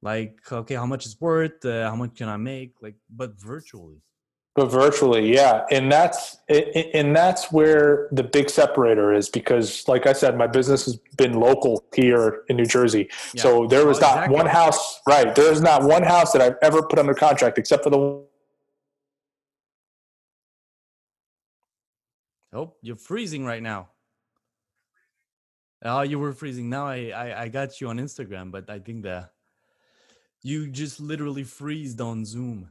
[0.02, 4.02] like okay how much is worth uh, how much can I make like but virtually
[4.58, 10.14] But virtually, yeah, and that's and that's where the big separator is because, like I
[10.14, 13.08] said, my business has been local here in New Jersey.
[13.36, 13.44] Yeah.
[13.44, 14.36] So there was Oh, not exactly.
[14.36, 15.36] one house, right?
[15.36, 18.24] There is not one house that I've ever put under contract except for the
[22.54, 23.90] oh you're freezing right now
[25.84, 29.04] oh you were freezing now I, I I got you on Instagram but I think
[29.04, 29.30] the
[30.42, 32.70] you just literally freezed on Zoom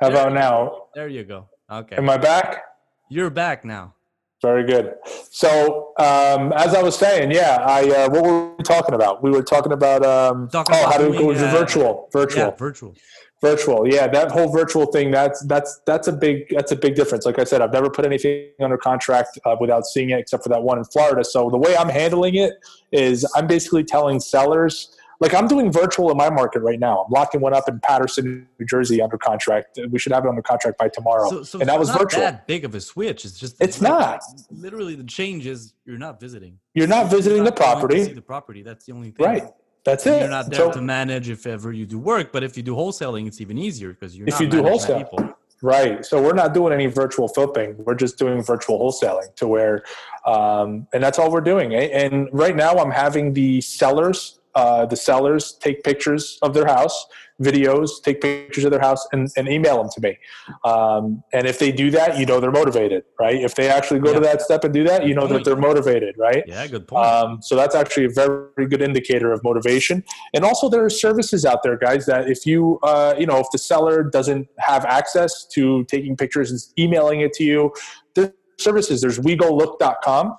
[0.00, 0.86] How There about now?
[0.94, 2.62] there you go okay Am I back?
[3.08, 3.94] you're back now
[4.42, 4.94] Very good.
[5.30, 9.22] So, um, as I was saying, yeah, I uh, what were we talking about?
[9.22, 12.44] We were talking about um, Talking oh, about how to doing, go uh, virtual, virtual.
[12.44, 12.94] yeah virtual
[13.40, 17.26] virtual yeah that whole virtual thing that's that's that's a big that's a big difference
[17.26, 20.48] like i said i've never put anything under contract uh, without seeing it except for
[20.48, 22.52] that one in florida so the way i'm handling it
[22.92, 27.10] is i'm basically telling sellers like i'm doing virtual in my market right now i'm
[27.10, 30.76] locking one up in paterson new jersey under contract we should have it under contract
[30.78, 33.24] by tomorrow So, so and that it's was not virtual that big of a switch.
[33.24, 34.20] It's just It's not.
[34.50, 36.58] Literally, the change is you're not visiting.
[36.74, 38.62] you're not visiting the not to property the property.
[38.62, 39.26] That's the only thing.
[39.26, 39.44] right
[39.84, 42.42] that's And it You're not there So- to manage if ever you do work, but
[42.42, 44.98] if you do wholesaling, it's even easier because you're If not you do wholesale.
[45.04, 45.34] people.
[45.62, 46.04] Right.
[46.04, 47.76] So we're not doing any virtual flipping.
[47.78, 49.82] We're just doing virtual wholesaling to where,
[50.26, 51.74] um, and that's all we're doing.
[51.74, 57.06] And right now I'm having the sellers, uh, the sellers take pictures of their house,
[57.42, 60.18] videos, take pictures of their house and, and email them to me.
[60.64, 63.36] Um, and if they do that, you know, they're motivated, right?
[63.36, 66.16] If they actually go to that step and do that, you know that they're motivated,
[66.16, 66.44] right?
[66.46, 67.04] Yeah, good point.
[67.04, 70.04] Um, so that's actually a very good indicator of motivation.
[70.32, 73.46] And also, there are services out there, guys, that if you, uh, you know, if
[73.50, 77.72] the seller doesn't have access to taking pictures and emailing it to you,
[78.14, 79.00] there's services.
[79.00, 80.36] There's WeGoLook.com.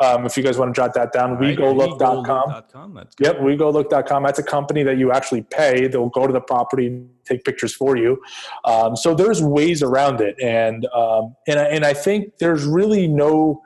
[0.00, 2.50] Um, if you guys want to jot that down, Right, wegolook.com.
[2.50, 3.26] wegolook.com, That's good.
[3.26, 4.22] Yep, wegolook.com.
[4.22, 5.88] That's a company that you actually pay.
[5.88, 8.22] They'll go to the property and take pictures for you.
[8.64, 13.08] Um, so there's ways around it, and um, and I, and I think there's really
[13.08, 13.62] no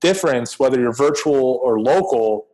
[0.00, 2.46] difference whether you're virtual or local.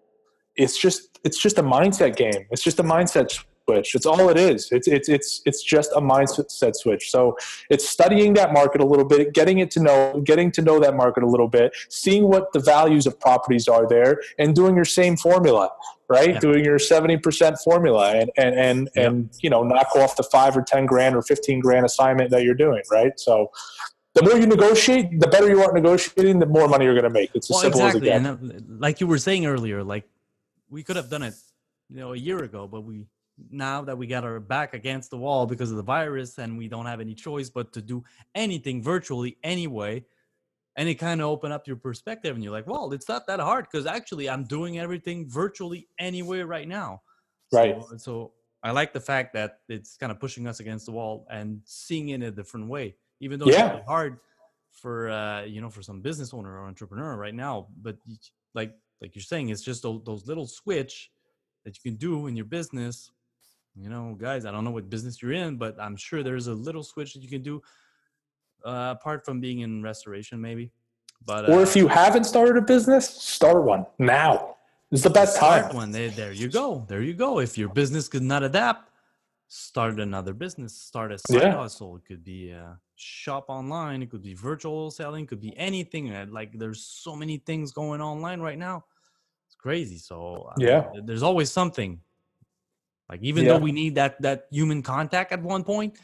[0.56, 2.46] It's just it's just a mindset game.
[2.50, 3.94] It's just a mindset switch.
[3.94, 4.70] It's all it is.
[4.72, 7.10] It's it's it's it's just a mindset switch.
[7.10, 7.36] So
[7.70, 10.94] it's studying that market a little bit, getting it to know, getting to know that
[10.96, 14.84] market a little bit, seeing what the values of properties are there, and doing your
[14.84, 15.70] same formula,
[16.08, 16.30] right?
[16.34, 16.40] Yeah.
[16.40, 19.06] Doing your seventy percent formula, and and and Yeah.
[19.06, 22.42] and you know, knock off the five or ten grand or fifteen grand assignment that
[22.44, 23.12] you're doing, right?
[23.18, 23.50] So.
[24.14, 27.04] The more you negotiate, the better you are at negotiating, the more money you're going
[27.14, 27.30] to make.
[27.34, 28.10] It's as Well, simple exactly.
[28.10, 28.62] as it And gets.
[28.62, 30.04] uh, like you were saying earlier, like
[30.68, 31.34] we could have done it,
[31.88, 32.96] you know, a year ago, but we
[33.50, 36.68] now that we got our back against the wall because of the virus and we
[36.68, 38.02] don't have any choice but to do
[38.34, 40.04] anything virtually anyway.
[40.76, 43.40] And it kind of opened up your perspective, and you're like, "Well, it's not that
[43.40, 47.02] hard because actually, I'm doing everything virtually anyway right now."
[47.52, 47.76] Right.
[47.90, 51.26] So, so I like the fact that it's kind of pushing us against the wall
[51.30, 53.64] and seeing it in a different way, even though Yeah.
[53.66, 54.20] it's really hard
[54.70, 57.66] for uh, you know for some business owner or entrepreneur right now.
[57.82, 57.96] But
[58.54, 61.10] like like you're saying, it's just those, those little switch
[61.64, 63.10] that you can do in your business.
[63.80, 66.54] You know, guys, I don't know what business you're in, but I'm sure there's a
[66.54, 67.62] little switch that you can do
[68.64, 70.70] uh, apart from being in restoration, maybe.
[71.24, 74.56] But Or uh, if you haven't started a business, start one now.
[74.90, 75.76] It's the best start time.
[75.76, 75.90] one.
[75.92, 76.84] There, there you go.
[76.88, 77.38] There you go.
[77.40, 78.90] If your business could not adapt,
[79.46, 80.74] start another business.
[80.74, 81.54] Start a side Yeah.
[81.56, 81.96] hustle.
[81.96, 84.02] It could be a shop online.
[84.02, 85.24] It could be virtual selling.
[85.24, 86.12] It could be anything.
[86.12, 88.84] uh, Like there's so many things going online right now.
[89.46, 89.98] It's crazy.
[89.98, 90.90] So I mean, Yeah.
[91.04, 92.00] there's always something.
[93.08, 93.52] Like even Yeah.
[93.52, 95.96] though we need that that human contact at one point,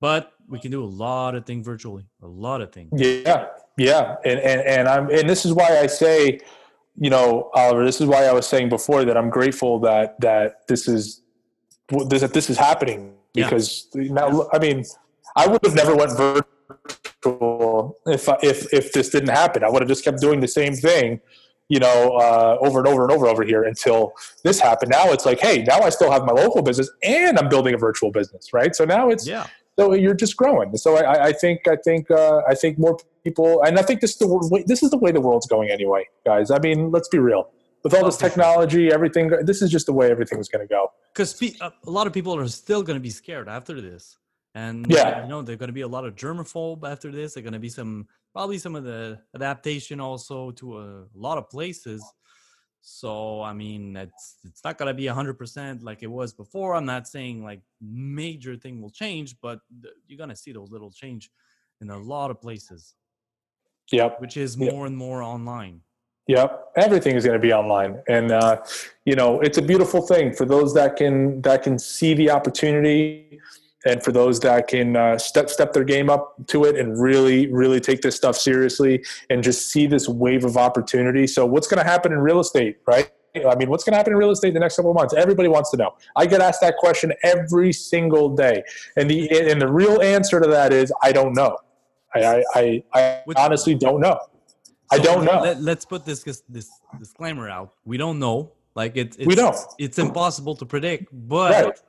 [0.00, 2.04] but we can do a lot of things virtually.
[2.22, 2.90] A lot of things.
[2.94, 6.40] Yeah, yeah, and and and I'm and this is why I say,
[6.96, 10.66] you know, Oliver, this is why I was saying before that I'm grateful that that
[10.66, 11.22] this is
[12.08, 13.44] this that this is happening Yeah.
[13.44, 14.84] because now I mean
[15.36, 19.62] I would have never went virtual if I- if if this didn't happen.
[19.62, 21.20] I would have just kept doing the same thing.
[21.68, 24.90] You know, uh, over and over and over over here until this happened.
[24.90, 27.78] Now it's like, hey, now I still have my local business and I'm building a
[27.78, 28.74] virtual business, right?
[28.74, 29.46] So now it's Yeah.
[29.78, 30.74] so you're just growing.
[30.78, 34.12] So I- I, think I think uh, I think more people, and I think this
[34.12, 36.50] is the way, this is the way the world's going anyway, guys.
[36.50, 37.50] I mean, let's be real.
[37.84, 40.90] With all Oh, this technology, everything, this is just the way everything's going to go.
[41.12, 44.16] because a a lot of people are still going to be scared after this
[44.54, 45.22] and Yeah.
[45.22, 47.34] you know there're going to be a lot of germaphobe after this.
[47.34, 51.48] There're going to be some probably some of the adaptation also to a lot of
[51.50, 52.02] places.
[52.80, 56.74] So i mean it's it's not going to be 100% like it was before.
[56.74, 59.58] I'm not saying like major thing will change but
[60.06, 61.30] you're going to see those little change
[61.80, 62.94] in a lot of places.
[63.92, 65.80] Yep, which is more and more online.
[66.26, 66.72] Yep.
[66.76, 68.60] Everything is going to be online, and uh,
[69.06, 73.40] you know, it's a beautiful thing for those that can that can see the opportunity,
[73.84, 77.46] and for those that can uh, step step their game up to it and really
[77.52, 81.26] really take this stuff seriously and just see this wave of opportunity.
[81.26, 83.10] So, what's going to happen in real estate, right?
[83.36, 85.14] I mean, what's going to happen in real estate in the next couple of months?
[85.14, 85.94] Everybody wants to know.
[86.16, 88.62] I get asked that question every single day,
[88.96, 91.58] and the and the real answer to that is I don't know.
[92.14, 94.18] I I, I, I honestly don't know.
[94.90, 95.42] I don't know.
[95.42, 97.74] Let, us put this this this disclaimer out.
[97.84, 98.52] We don't know.
[98.74, 99.56] Like it's, it's We don't.
[99.78, 101.08] It's impossible to predict.
[101.12, 101.80] But Right.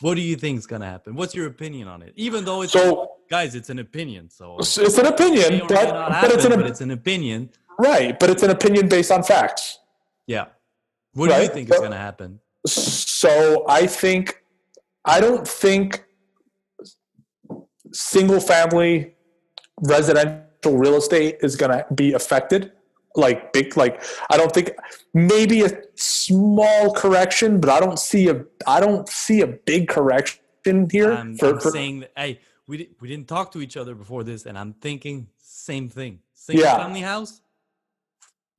[0.00, 1.14] What do you think is gonna happen?
[1.14, 2.12] What's your opinion on it?
[2.16, 4.28] Even though it's So guys, it's an opinion.
[4.30, 7.50] So it's an opinion, but, but it's an but it's an opinion.
[7.78, 8.18] right.
[8.18, 9.78] But it's an opinion based on facts.
[10.26, 10.46] Yeah.
[11.14, 12.40] What do you Right, think is gonna happen?
[12.66, 14.42] So I think
[15.04, 16.04] I don't think
[17.92, 19.14] single family
[19.82, 22.72] residential real estate is going to be affected
[23.16, 24.70] like big like I don't think
[25.14, 30.88] maybe a small correction but I don't see a I don't see a big correction
[30.90, 33.76] here I'm, for, I'm for- saying that hey, we di- we didn't talk to each
[33.76, 36.18] other before this, and I'm thinking same thing.
[36.34, 36.76] Single Yeah.
[36.78, 37.40] family house,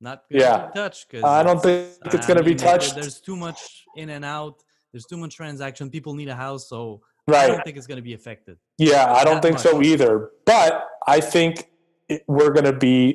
[0.00, 0.66] not Yeah.
[0.68, 1.10] be touched.
[1.10, 4.62] 'cause I don't think it's going to be touched There's too much in and out.
[4.92, 5.90] There's too much transaction.
[5.90, 8.56] People need a house, so I don't think it's going to be affected.
[8.78, 10.30] Yeah, I don't think so either.
[10.46, 11.68] But I think
[12.08, 13.14] it, we're going to be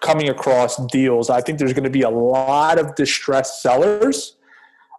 [0.00, 1.30] coming across deals.
[1.30, 4.36] I think there's going to be a lot of distressed sellers,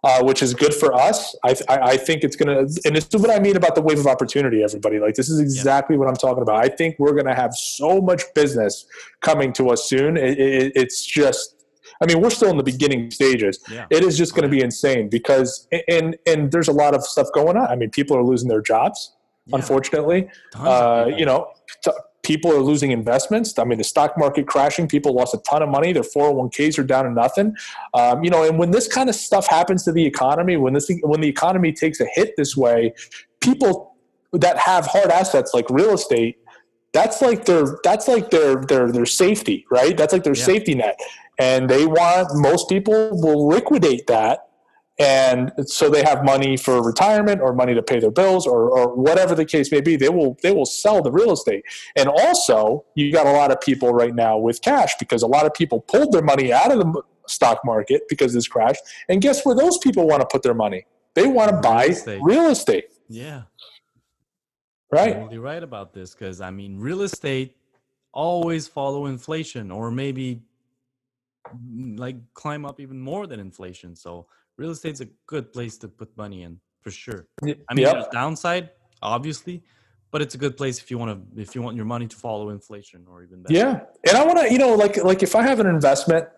[0.02, 1.34] uh, which is good for us.
[1.44, 3.82] I, I, I think it's going to, and this is what I mean about the
[3.82, 4.98] wave of opportunity, everybody.
[4.98, 6.56] Like, this is exactly what I'm talking about.
[6.62, 8.86] I think we're going to have so much business
[9.20, 10.16] coming to us soon.
[10.16, 11.64] It, it, it's just,
[12.02, 13.86] I mean, we're still in the beginning stages Yeah.
[13.90, 17.28] it is just going to be insane because and and there's a lot of stuff
[17.32, 17.68] going on.
[17.68, 19.14] I mean, people are losing their jobs,
[19.46, 20.28] Yeah, unfortunately.
[20.56, 21.50] Uh, you know,
[21.84, 21.92] t-
[22.24, 23.56] people are losing investments.
[23.58, 25.92] I mean, the stock market crashing, people lost a ton of money.
[25.92, 27.54] Their 401ks are down to nothing.
[27.92, 30.90] Um, you know, and when this kind of stuff happens to the economy, when this
[31.02, 32.94] when the economy takes a hit this way,
[33.40, 33.94] people
[34.32, 36.38] that have hard assets like real estate,
[36.92, 39.96] that's like their that's like their their their safety, right?
[39.96, 40.44] That's like their Yeah.
[40.44, 40.98] safety net.
[41.38, 44.48] And they want most people will liquidate that
[44.98, 48.94] and so they have money for retirement or money to pay their bills or, or
[48.94, 51.64] whatever the case may be they will they will sell the real estate
[51.96, 55.46] and also you got a lot of people right now with cash because a lot
[55.46, 59.44] of people pulled their money out of the stock market because this crashed and guess
[59.44, 62.20] where those people want to put their money they want to buy estate.
[62.22, 63.42] real estate Yeah.
[64.92, 67.56] right Totally right about this because I mean, real estate
[68.12, 70.40] always follow inflation, or maybe
[71.96, 73.96] like climb up even more than inflation.
[73.96, 77.26] So real estate's a good place to put money in for sure.
[77.42, 77.94] I mean, yep.
[77.94, 78.70] there's downside,
[79.02, 79.62] obviously,
[80.10, 82.16] but it's a good place if you want to if you want your money to
[82.16, 83.54] follow inflation or even better.
[83.54, 86.28] Yeah, and I want to, you know, like like if I have an investment,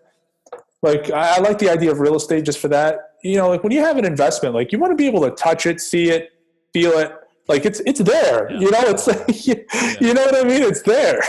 [0.83, 3.01] like I, I like the idea of real estate just for that.
[3.23, 5.31] You know, like when you have an investment, like you want to be able to
[5.31, 6.31] touch it, see it,
[6.73, 7.13] feel it.
[7.49, 8.51] Like it's it's there.
[8.51, 8.61] Yeah.
[8.61, 9.07] You know, it's
[9.47, 9.65] you,
[10.01, 10.63] you know what I mean.
[10.63, 11.21] It's there.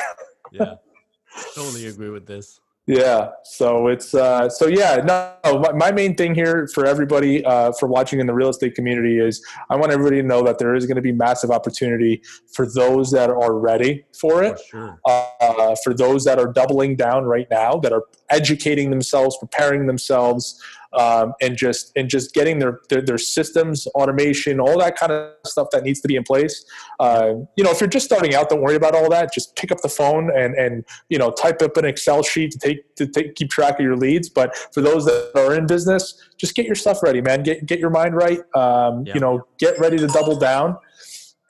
[0.52, 0.76] Yeah.
[1.56, 2.60] totally agree with this.
[2.88, 3.32] Yeah.
[3.44, 4.96] So it's uh, so yeah.
[5.04, 8.76] No, my, my main thing here for everybody uh, for watching in the real estate
[8.76, 12.22] community is I want everybody to know that there is going to be massive opportunity
[12.54, 14.58] for those that are ready for it.
[14.58, 15.02] For sure.
[15.06, 20.64] uh, for those that are doubling down right now, that are educating themselves, preparing themselves,
[20.98, 25.32] um, and just and just getting their, their their systems, automation, all that kind of
[25.46, 26.66] stuff that needs to be in place.
[27.00, 29.32] Uh, you know, if you're just starting out, don't worry about all that.
[29.32, 32.60] Just pick up the phone and and you know type up an Excel sheet to
[32.60, 34.30] take to take keep track of your leads.
[34.30, 37.44] But for those that are in business, just get your stuff ready, man.
[37.44, 38.40] Get get your mind right.
[38.56, 39.14] Um, Yeah.
[39.14, 40.78] You know, get ready to double down,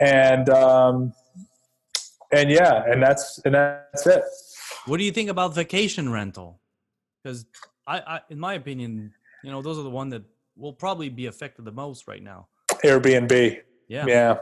[0.02, 1.14] and um,
[2.34, 4.24] and yeah, and that's and that's it.
[4.86, 6.60] What do you think about vacation rental?
[7.24, 7.46] Because
[7.86, 10.24] I, I, in my opinion, you know, those are the one that
[10.56, 12.48] will probably be affected the most right now.
[12.84, 13.62] Airbnb.
[13.88, 14.06] Yeah.
[14.08, 14.38] Yeah,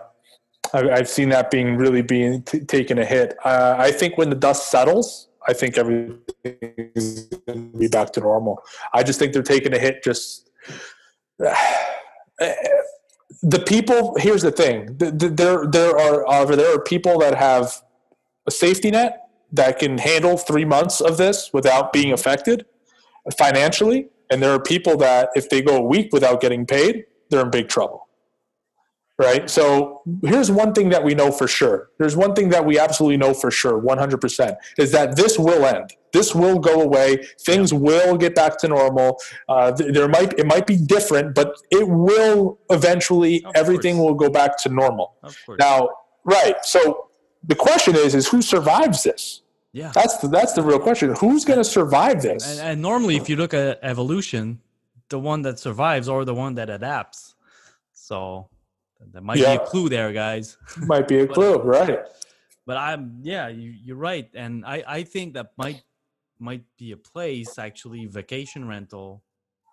[0.74, 3.38] I've seen that being really being t- taken a hit.
[3.44, 6.18] Uh, I think when the dust settles, I think everything
[6.96, 8.62] is going to be back to normal.
[8.94, 10.04] I just think they're taking a hit.
[10.04, 10.50] Just
[11.40, 11.54] the
[13.66, 14.16] people.
[14.20, 17.84] Here's the thing: the, the, there there are however there are people that have
[18.48, 22.66] a safety net that can handle three months of this without being affected
[23.38, 27.40] financially, and there are people that if they go a week without getting paid, they're
[27.40, 28.06] in big trouble
[29.18, 29.50] right?
[29.50, 31.90] So here's one thing that we know for sure.
[32.00, 35.92] There's one thing that we absolutely know for sure, 100%, is that this will end.
[36.12, 37.26] This will go away.
[37.46, 39.18] Things will get back to normal.
[39.48, 43.44] Uh, there might it might be different, but it will eventually.
[43.46, 44.08] Of everything course.
[44.08, 45.16] will go back to normal.
[45.60, 45.90] Now,
[46.24, 46.56] right?
[46.64, 47.08] So
[47.44, 49.42] the question is, is who survives this?
[49.76, 49.92] Yeah.
[49.94, 51.14] That's the, that's the real question.
[51.16, 52.60] Who's going to survive this?
[52.60, 54.62] And, and normally, if you look at evolution,
[55.10, 57.36] the one that survives or the one that adapts.
[57.92, 58.48] So
[59.12, 60.58] that might be a clue there, guys.
[60.78, 62.00] might be a clue, right?
[62.66, 65.84] But I'm yeah, you, you're right, and I I think that might
[66.40, 69.24] might be a place actually vacation rental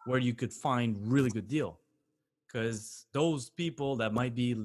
[0.07, 1.79] where you could find really good deal
[2.47, 4.57] because those people that might be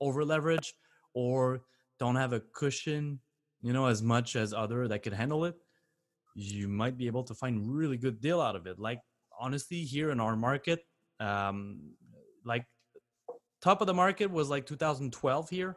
[0.00, 0.72] over leveraged
[1.12, 1.60] or
[1.98, 3.20] don't have a cushion
[3.66, 5.56] you know as much as other that could handle it
[6.36, 8.78] you might be able to find really good deal out of it.
[8.78, 9.00] Like
[9.38, 10.80] honestly here in our market
[11.18, 11.80] um
[12.44, 12.64] like
[13.62, 15.76] top of the market was like 2012 here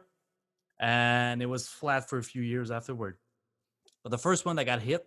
[0.78, 3.16] and it was flat for a few years afterward.
[4.02, 5.04] But the first one that got hit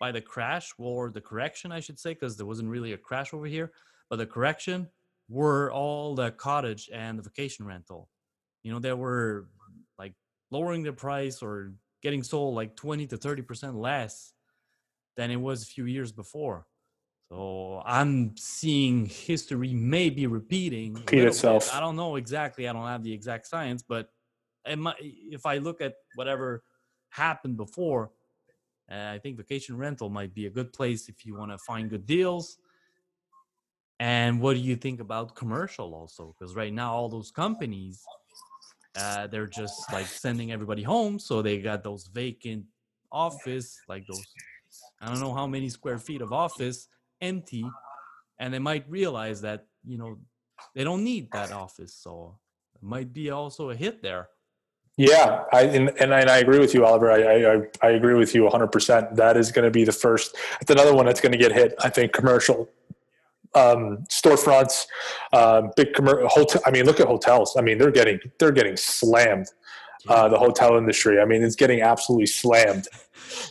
[0.00, 3.34] by the crash or the correction i should say because there wasn't really a crash
[3.34, 3.72] over here
[4.08, 4.88] but the correction
[5.28, 8.08] were all the cottage and the vacation rental.
[8.62, 9.48] You know they were
[9.98, 10.14] like
[10.50, 11.72] lowering the price or
[12.02, 14.32] getting sold like 20 to 30 percent less
[15.16, 16.66] than it was a few years before
[17.30, 21.28] so i'm seeing history maybe repeating Repeat little bit.
[21.28, 21.74] itself.
[21.74, 24.10] i don't know exactly i don't have the exact science but
[24.76, 26.62] might, if i look at whatever
[27.10, 28.10] happened before
[28.90, 31.90] uh, I think vacation rental might be a good place if you want to find
[31.90, 32.58] good deals.
[34.00, 36.34] And what do you think about commercial also?
[36.38, 38.02] Because right now, all those companies,
[38.98, 41.18] uh, they're just like sending everybody home.
[41.18, 42.64] So they got those vacant
[43.12, 44.22] office, like those,
[45.00, 46.88] I don't know how many square feet of office
[47.20, 47.64] empty.
[48.38, 50.18] And they might realize that, you know,
[50.74, 51.94] they don't need that office.
[51.94, 52.38] So
[52.74, 54.28] it might be also a hit there.
[54.96, 57.12] Yeah, I and, and I, agree with you, Oliver.
[57.12, 58.66] I, I I- agree with you 100.
[58.66, 60.36] percent That is going to be the first.
[60.60, 61.74] It's another one that's going to get hit.
[61.78, 62.68] I think commercial
[63.54, 64.86] um, storefronts,
[65.32, 66.60] um, big commercial hotel.
[66.66, 67.56] I mean, look at hotels.
[67.56, 69.46] I mean, they're getting they're getting slammed.
[70.08, 71.20] uh, the hotel industry.
[71.20, 72.86] I mean, it's getting absolutely slammed.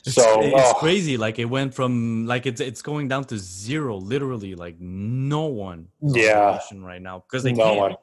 [0.05, 0.73] It's, So, it's oh.
[0.79, 1.17] crazy.
[1.17, 4.55] Like it went from like it's it's going down to zero, literally.
[4.55, 5.89] Like no one.
[6.01, 6.59] Yeah.
[6.75, 7.77] right now because they No can't.
[7.77, 7.95] one.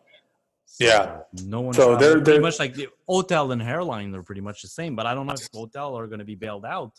[0.67, 1.19] So, Yeah.
[1.45, 1.75] no one.
[1.75, 4.13] So they're- pretty they're- pretty much like the hotel and hairline.
[4.13, 6.37] They're pretty much the same, but I don't know if hotel are going to be
[6.37, 6.93] bailed out.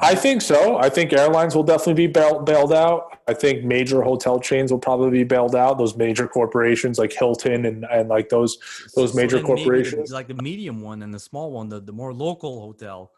[0.00, 0.78] I think so.
[0.78, 3.18] I think airlines will definitely be bail- bailed out.
[3.26, 5.78] I think major hotel chains will probably be bailed out.
[5.78, 8.58] Those major corporations like Hilton and, and like those
[8.94, 10.12] those major then maybe corporations.
[10.12, 13.10] like the medium one and the small one, the, the more local hotel,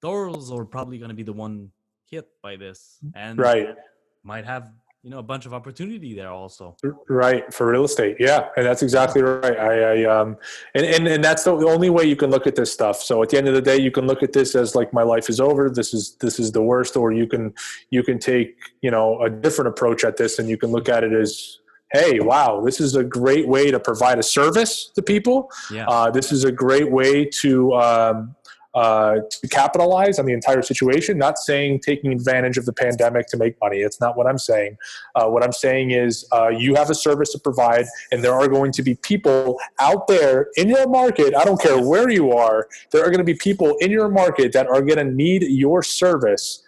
[0.00, 1.70] those are probably going to be the one
[2.06, 3.74] hit by this, and right.
[4.22, 4.70] might have
[5.04, 6.76] you know a bunch of opportunity there also.
[7.08, 9.58] Right for real estate, yeah, and that's exactly right.
[9.58, 10.38] I, I um,
[10.74, 13.02] and, and and that's the only way you can look at this stuff.
[13.02, 15.02] So at the end of the day, you can look at this as like my
[15.02, 15.68] life is over.
[15.68, 17.52] This is this is the worst, or you can
[17.90, 21.04] you can take you know a different approach at this, and you can look at
[21.04, 21.58] it as,
[21.92, 25.50] hey, wow, this is a great way to provide a service to people.
[25.70, 28.34] Yeah, Uh, this is a great way to um,
[28.74, 31.16] uh, to capitalize on the entire situation.
[31.16, 33.78] Not saying taking advantage of the pandemic to make money.
[33.78, 34.76] It's not what I'm saying.
[35.14, 38.48] Uh, what I'm saying is uh, you have a service to provide, and there are
[38.48, 41.34] going to be people out there in your market.
[41.36, 42.68] I don't care where you are.
[42.90, 45.82] There are going to be people in your market that are going to need your
[45.82, 46.62] service.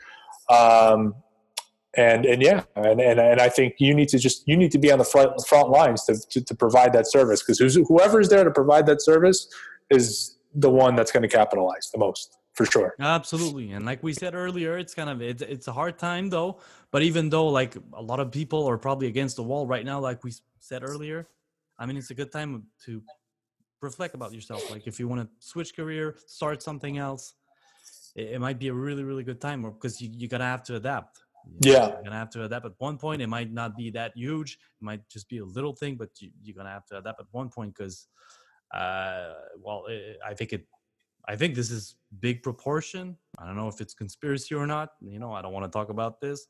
[0.48, 1.14] Um,
[1.96, 4.78] and and yeah, and, and and I think you need to just you need to
[4.78, 8.28] be on the front front lines to to, to provide that service because whoever is
[8.28, 9.48] there to provide that service
[9.90, 12.94] is the one that's going to capitalize the most for sure.
[12.98, 16.58] Absolutely, and like we said earlier, it's kind of it's it's a hard time though.
[16.90, 20.00] But even though like a lot of people are probably against the wall right now,
[20.00, 21.28] like we said earlier,
[21.78, 23.02] I mean it's a good time to
[23.82, 24.70] reflect about yourself.
[24.70, 27.34] Like if you want to switch career, start something else,
[28.14, 30.76] it, it might be a really really good time because you you're gonna have to
[30.76, 31.20] adapt.
[31.44, 31.88] You know, Yeah.
[31.88, 33.20] you're gonna have to adapt at one point.
[33.20, 34.58] It might not be that huge.
[34.80, 37.26] It might just be a little thing, but you, you're gonna have to adapt at
[37.30, 38.08] one point because,
[38.72, 40.66] uh, well, i I think it
[41.28, 43.16] I think this is big proportion.
[43.38, 44.92] I don't know if it's conspiracy or not.
[45.00, 46.46] You know, I don't want to talk about this,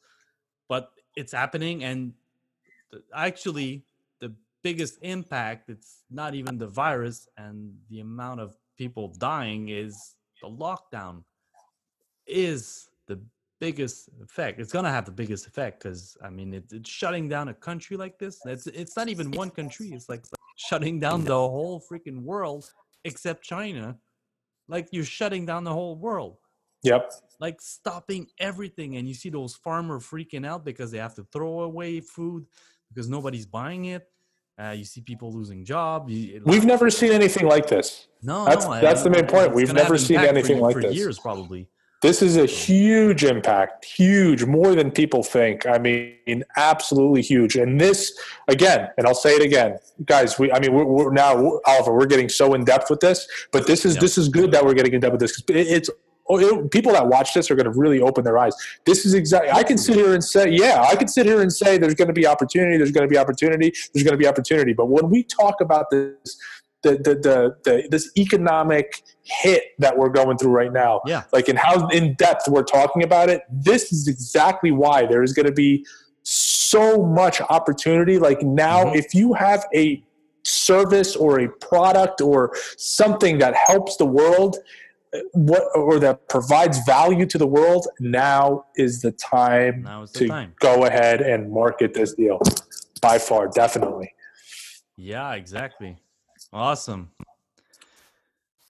[0.68, 1.84] but it's happening.
[1.84, 2.12] And
[2.90, 3.84] the, actually,
[4.20, 10.16] the biggest impact, it's not even the virus and the amount of people dying, is
[10.42, 11.24] the lockdown
[12.26, 13.18] is the
[13.60, 14.60] biggest effect.
[14.60, 17.96] It's gonna have the biggest effect because I mean, it, it's shutting down a country
[17.96, 18.40] like this.
[18.44, 19.92] It's it's not even one country.
[19.92, 20.24] It's like
[20.56, 22.70] shutting down the whole freaking world
[23.04, 23.96] except China.
[24.68, 26.38] Like you're shutting down the whole world.
[26.82, 27.12] Yep.
[27.40, 31.60] Like stopping everything, and you see those farmers freaking out because they have to throw
[31.60, 32.46] away food
[32.88, 34.06] because nobody's buying it.
[34.60, 36.06] Uh, you see people losing jobs.
[36.44, 38.08] We've never seen anything like this.
[38.22, 39.54] no, that's- no, I the main point.
[39.54, 40.96] We've never seen for anything y- like for this.
[40.96, 41.68] years, probably.
[42.06, 45.66] This is a huge impact, huge, more than people think.
[45.66, 47.56] I mean, absolutely huge.
[47.56, 50.38] And this, again, and I'll say it again, guys.
[50.38, 53.66] We, I mean, we're, we're now, Oliver, we're getting so in depth with this, but
[53.66, 54.02] this is Yeah.
[54.02, 55.42] this is good that we're getting in depth with this.
[55.48, 55.90] it- It's
[56.28, 58.54] oh, it, people that watch this are going to really open their eyes.
[58.84, 59.50] This is exactly.
[59.50, 62.06] I can sit here and say, yeah, I can sit here and say, there's going
[62.08, 62.76] to be opportunity.
[62.76, 63.72] There's going to be opportunity.
[63.92, 64.74] There's going to be opportunity.
[64.74, 66.38] But when we talk about this,
[66.86, 71.22] the the the, the this economic hit that we're going through right now Yeah.
[71.32, 75.32] like and how in depth we're talking about it this is exactly why there is
[75.32, 75.84] going to be
[76.22, 76.84] so
[77.22, 78.96] much opportunity like now Mhm.
[79.02, 80.02] if you have a
[80.44, 82.40] service or a product or
[82.76, 84.52] something that helps the world
[85.14, 85.18] uh,
[85.48, 90.20] what or that provides value to the world now is the time Now is the
[90.20, 90.54] to time.
[90.60, 92.38] go ahead and market this deal
[93.00, 94.08] by far definitely
[94.96, 95.92] Yeah, exactly.
[96.56, 97.10] Awesome.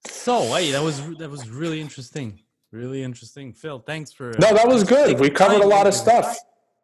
[0.09, 2.41] So, hey, that was that was really interesting.
[2.73, 3.79] Really interesting, Phil.
[3.79, 4.33] Thanks for.
[4.41, 6.37] no that was good we covered a lot of stuff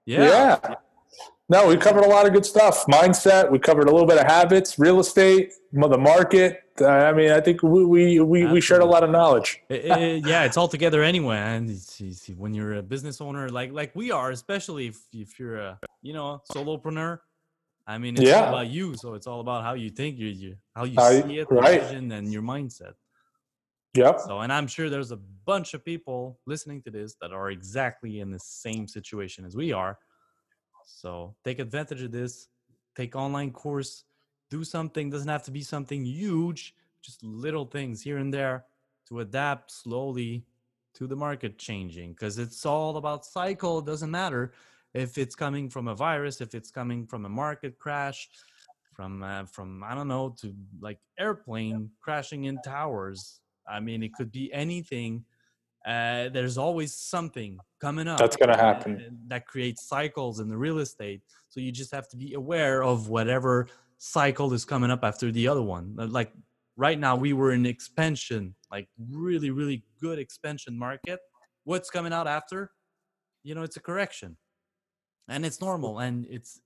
[0.07, 0.59] Yeah.
[0.62, 0.74] yeah.
[1.48, 2.86] No, we covered a lot of good stuff.
[2.86, 3.50] Mindset.
[3.50, 6.61] We covered a little bit of habits, real estate, the market.
[6.80, 9.61] Uh, I mean, I think we we we, we shared a lot of knowledge.
[9.68, 11.36] I- I- yeah, it's all together anyway.
[11.36, 15.38] And it's, it's- when you're a business owner, like like we are, especially if if
[15.38, 17.18] you're a you know solopreneur.
[17.87, 18.43] I mean, it's Yeah.
[18.43, 18.95] all about you.
[18.97, 21.83] So it's all about how you think, you, you how you you- see it, right.
[21.83, 22.95] vision, and your mindset.
[23.95, 24.20] Yep.
[24.20, 28.20] So, and I'm sure there's a bunch of people listening to this that are exactly
[28.20, 29.99] in the same situation as we are.
[30.85, 32.49] So, take advantage of this.
[32.97, 34.05] Take online course.
[34.51, 35.11] Do something.
[35.11, 36.74] Doesn't have to be something huge.
[37.03, 38.64] Just little things here and there
[39.09, 40.47] to adapt slowly
[40.95, 42.12] to the market changing.
[42.12, 43.80] Because it's all about cycle.
[43.80, 44.53] It doesn't matter
[44.95, 48.28] if it's coming from a virus, if it's coming from a market crash,
[48.95, 53.40] from uh, from I don't know to like airplane crashing in towers.
[53.66, 55.24] I mean, it could be anything.
[55.86, 59.18] Uh, there's always something coming up That's gonna uh, happen.
[59.26, 61.22] that creates cycles in the real estate.
[61.49, 63.66] So you just have to be aware of whatever
[63.99, 65.97] cycle is coming up after the other one.
[65.99, 66.32] Uh, Like
[66.76, 71.18] right now we were in expansion, like really, really good expansion market.
[71.64, 72.70] What's coming out after?
[73.43, 74.36] You know, it's a correction.
[75.28, 76.60] And it's normal and it's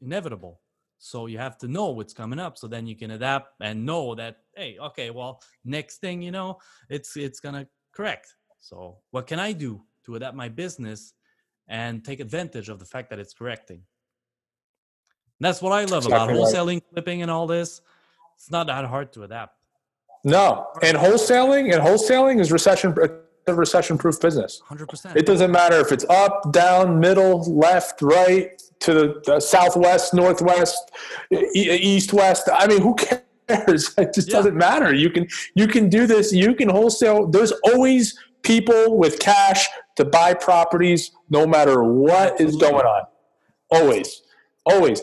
[0.00, 0.60] inevitable.
[0.98, 4.14] So you have to know what's coming up so then you can adapt and know
[4.14, 8.34] that hey, okay, well, next thing you know, it's it's going to correct.
[8.60, 11.12] So what can I do to adapt my business
[11.68, 13.82] and take advantage of the fact that it's correcting?
[15.38, 17.82] That's what I love about wholesaling, flipping and all this.
[18.36, 19.54] It's not that hard to adapt.
[20.24, 22.94] No, and wholesaling and wholesaling is recession
[23.48, 24.60] a recession proof business.
[24.68, 25.14] 100%.
[25.16, 30.90] It doesn't matter if it's up, down, middle, left, right, to the, the southwest, northwest,
[31.54, 32.48] east, west.
[32.52, 33.16] I mean, who cares?
[33.48, 34.32] It just Yeah.
[34.38, 34.92] doesn't matter.
[34.92, 36.32] You can you can do this.
[36.32, 37.28] You can wholesale.
[37.28, 42.70] There's always people with cash to buy properties, no matter what is Absolutely.
[42.70, 43.02] going on.
[43.70, 44.22] Always,
[44.64, 45.00] always,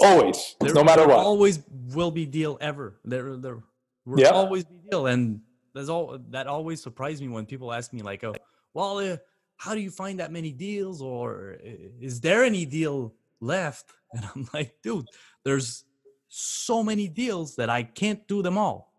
[0.00, 0.56] always.
[0.60, 1.18] There- no matter there what.
[1.24, 1.60] always
[1.94, 2.96] will be deal ever.
[3.04, 3.58] There, there
[4.04, 4.30] will Yeah.
[4.30, 5.40] always be deal, and
[5.74, 8.34] there's all that always surprised me when people ask me like, "Oh,
[8.74, 9.16] well, uh,
[9.56, 11.68] how do you find that many deals, or uh,
[12.00, 15.06] is there any deal left?" And I'm like, "Dude,
[15.44, 15.84] there's
[16.28, 18.94] so many deals that I can't do them all.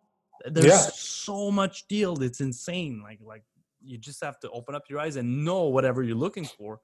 [0.46, 0.92] There's Yeah.
[0.94, 2.22] so much deal.
[2.22, 3.02] It's insane.
[3.02, 3.44] Like, like
[3.82, 6.82] you just have to open up your eyes and know whatever you're looking for."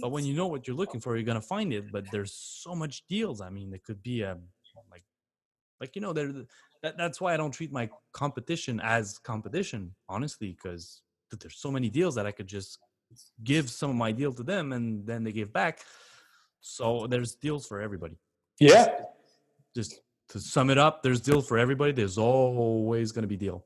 [0.00, 1.90] But when you know what you're looking for, you're gonna find it.
[1.90, 3.40] But there's so much deals.
[3.40, 4.38] I mean, it could be a
[4.90, 5.04] like,
[5.80, 6.32] like you know, there.
[6.82, 11.02] That, that's why I don't treat my competition as competition, honestly, because
[11.40, 12.78] there's so many deals that I could just
[13.42, 15.80] give some of my deal to them, and then they give back.
[16.60, 18.16] So there's deals for everybody.
[18.60, 18.88] Yeah,
[19.74, 20.00] Just
[20.30, 21.92] to sum it up, there's deal for everybody.
[21.92, 23.64] There's always gonna be deal.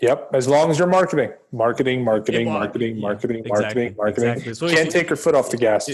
[0.00, 0.30] Yep.
[0.34, 4.30] As long as you're marketing, marketing, marketing, well, marketing, yeah, marketing, exactly, marketing, marketing.
[4.30, 4.54] exactly.
[4.54, 5.90] So if Can't you- take your foot off the gas.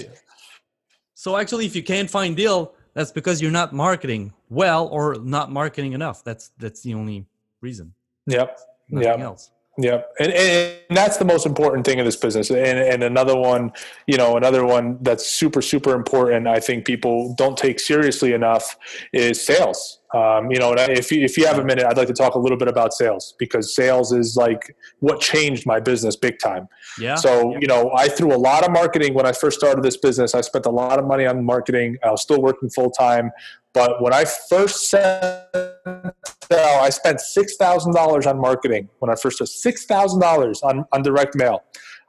[1.15, 5.49] So actually, if you can't find deal, that's because you're not marketing well or not
[5.49, 6.21] marketing enough.
[6.21, 7.25] That's that's the only
[7.61, 7.93] reason.
[8.27, 8.59] Yep.
[8.89, 9.19] Nothing Yep.
[9.21, 9.51] else.
[9.81, 10.11] Yep.
[10.19, 12.49] And, and that's the most important thing in this business.
[12.49, 13.71] And, and another one,
[14.07, 18.77] you know, another one that's super, super important, I think people don't take seriously enough
[19.13, 19.99] is sales.
[20.13, 22.39] Um, you know, if you, if you have a minute, I'd like to talk a
[22.39, 26.67] little bit about sales because sales is like what changed my business big time.
[26.99, 27.15] Yeah.
[27.15, 30.35] So, you know, I threw a lot of marketing when I first started this business.
[30.35, 31.97] I spent a lot of money on marketing.
[32.03, 33.31] I was still working full time.
[33.73, 36.13] But when I first sent out,
[36.51, 39.77] I spent $6,000 on marketing when I first started.
[39.87, 41.63] $6,000 on, on direct mail.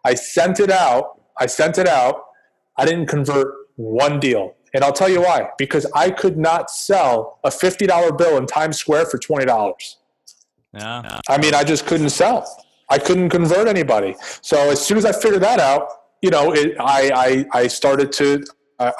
[0.04, 1.20] I sent it out.
[1.38, 2.22] I sent it out.
[2.76, 4.54] I didn't convert one deal.
[4.72, 5.48] And I'll tell you why.
[5.58, 9.96] Because I could not sell a $50 bill in Times Square for $20.
[10.72, 11.20] yeah.
[11.28, 12.46] I mean, I just couldn't sell.
[12.88, 14.16] I couldn't convert anybody.
[14.42, 15.88] So as soon as I figured that out,
[16.22, 18.44] you know, it, I, I I started to.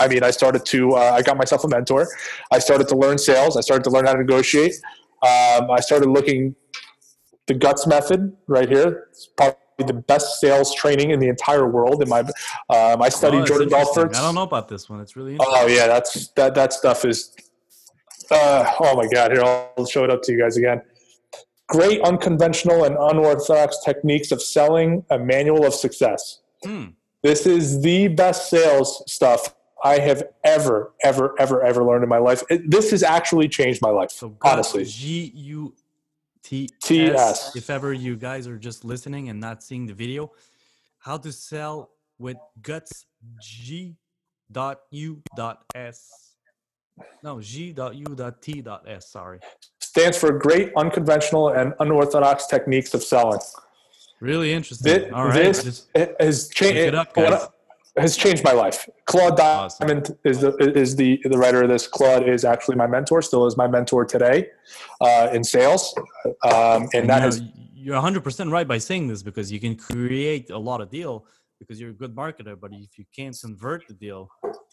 [0.01, 0.93] I mean, I started to.
[0.93, 2.09] Uh, I got myself a mentor.
[2.53, 3.57] I started to learn sales.
[3.57, 4.75] I started to learn how to negotiate.
[5.23, 6.55] Um, I started looking
[7.47, 9.09] the guts method right here.
[9.11, 12.03] It's probably the best sales training in the entire world.
[12.03, 13.69] In my, um, I studied Oh, Jordan.
[13.71, 14.19] Belfort's.
[14.19, 15.01] I don't know about this one.
[15.01, 15.59] It's really interesting.
[15.59, 17.35] Oh yeah, that's that that stuff is.
[18.31, 19.33] Uh, oh my god!
[19.33, 20.83] Here, I'll show it up to you guys again.
[21.69, 26.41] Great unconventional and unorthodox techniques of selling a manual of success.
[26.65, 26.87] Hmm.
[27.23, 32.19] This is the best sales stuff I have ever, ever, ever, ever learned in my
[32.19, 32.43] life.
[32.51, 34.85] It, this has actually changed my life, So honestly.
[34.85, 35.75] G U
[36.43, 36.69] T.
[36.83, 37.55] S.
[37.57, 40.33] If ever you guys are just listening and not seeing the video,
[40.99, 43.07] how to sell with guts
[43.43, 43.97] G
[44.53, 46.35] dot U dot S.
[47.23, 49.09] No, G dot U dot T dot S.
[49.09, 49.41] Sorry.
[49.81, 53.41] Stands for Great Unconventional and Unorthodox Techniques of Selling.
[54.21, 54.93] Really interesting.
[54.93, 55.35] This, All right.
[55.55, 56.77] this has look changed.
[56.79, 57.49] it up, guys.
[57.97, 58.89] Has changed my life.
[59.07, 59.87] Claude Awesome.
[59.87, 61.87] Diamond is the is the the writer of this.
[61.87, 64.49] Claude is actually my mentor, still is my mentor today
[65.01, 65.95] uh, in sales,
[66.45, 67.43] um, and that you has
[67.83, 71.25] you're 100% right by saying this because you can create a lot of deal
[71.59, 74.29] because you're a good marketer, but if you can't convert the deal,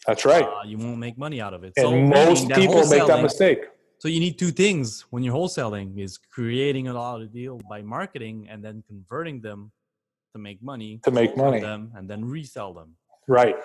[0.06, 0.44] that's right.
[0.44, 1.72] uh, you won't make money out of it.
[1.78, 3.60] and so most people make that mistake.
[3.98, 7.80] So you need two things when you're wholesaling is creating a lot of deal by
[7.82, 9.72] marketing and then converting them
[10.34, 11.60] to make money To make money.
[11.60, 12.94] them and then resell them.
[13.28, 13.56] Right.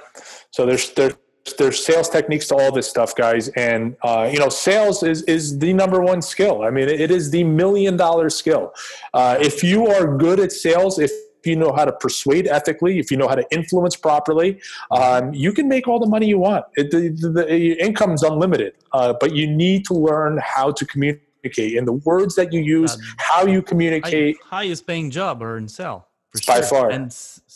[0.52, 1.16] So there's there's
[1.58, 5.58] there's sales techniques to all this stuff, guys, and uh, you know, sales is is
[5.60, 6.64] the number one skill.
[6.64, 8.74] I mean, it is the million dollar skill.
[9.14, 11.12] Uh, if you are good at sales, if
[11.46, 14.62] you know how to persuade ethically, if you know how to influence properly,
[14.92, 16.64] um, you can make all the money you want.
[16.76, 21.78] It, the, the, the income's unlimited, uh, but you need to learn how to communicate
[21.78, 24.38] and the words that you use, Um, how you communicate.
[24.46, 26.64] highest paying job are in sell for By sure.
[26.64, 26.90] far.
[26.92, 27.12] And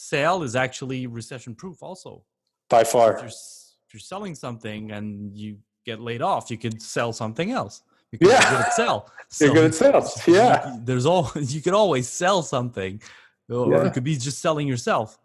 [0.07, 2.23] sale is actually recession proof also.
[2.69, 6.81] By if far, you're, if you're selling something and you get laid off, you could
[6.81, 8.41] sell something else because Yeah.
[8.41, 9.11] you're good at sell.
[9.41, 10.21] You're good at sales.
[10.27, 10.55] Yeah.
[10.73, 13.01] you- there's all you can always sell something,
[13.49, 13.85] or Yeah.
[13.87, 15.17] it could be just selling yourself.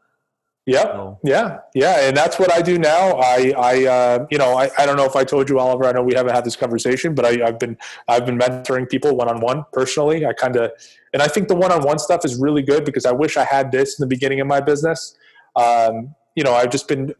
[0.67, 0.83] Yep.
[0.83, 3.19] So Yeah, yeah, and that's what I do now.
[3.19, 5.87] I, I, uh, you know, I, I don't know if I told you, Oliver.
[5.87, 9.17] I know we haven't had this conversation, but I, I've been, I've been mentoring people
[9.17, 10.25] one on one personally.
[10.25, 10.71] I kind of,
[11.13, 13.45] and I think the one on one stuff is really good because I wish I
[13.45, 15.17] had this in the beginning of my business.
[15.57, 17.13] Um, you know, I've just been,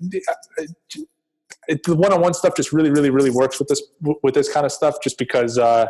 [1.69, 3.83] it, the one on one stuff just really, really, really works with this,
[4.23, 5.59] with this kind of stuff, just because.
[5.59, 5.87] Uh,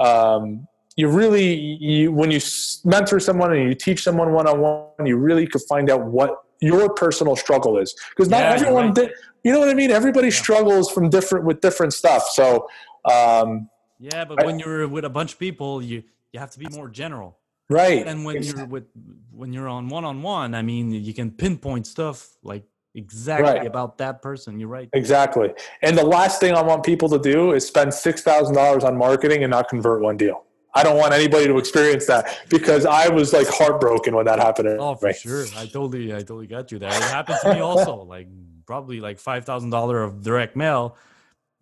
[0.00, 2.40] um, you really you when you
[2.84, 6.42] mentor someone and you teach someone one on one, you really could find out what
[6.60, 8.94] your personal struggle is because not Yeah, everyone right.
[8.94, 9.10] did.
[9.44, 9.90] You know what I mean?
[9.90, 12.28] Everybody struggles from different with different stuff.
[12.28, 12.68] So,
[13.10, 13.68] um,
[14.00, 16.02] yeah, but I- when you're with a bunch of people, you
[16.32, 17.38] you have to be more general.
[17.70, 18.06] right.
[18.06, 18.84] And when you're with
[19.32, 23.66] when you're on one on one, I mean, you can pinpoint stuff like exactly Right.
[23.66, 24.58] about that person.
[24.58, 24.88] You're right.
[24.92, 25.52] Exactly.
[25.82, 28.96] And the last thing I want people to do is spend six thousand dollars on
[28.96, 30.44] marketing and not convert one deal.
[30.74, 34.68] I don't want anybody to experience that because I was like heartbroken when that happened.
[34.78, 35.16] Oh, for Right.
[35.16, 35.44] sure.
[35.56, 36.90] I totally, I totally got you there.
[36.90, 38.04] It happened to me also.
[38.08, 38.28] Like
[38.66, 40.96] probably like five thousand dollar of direct mail,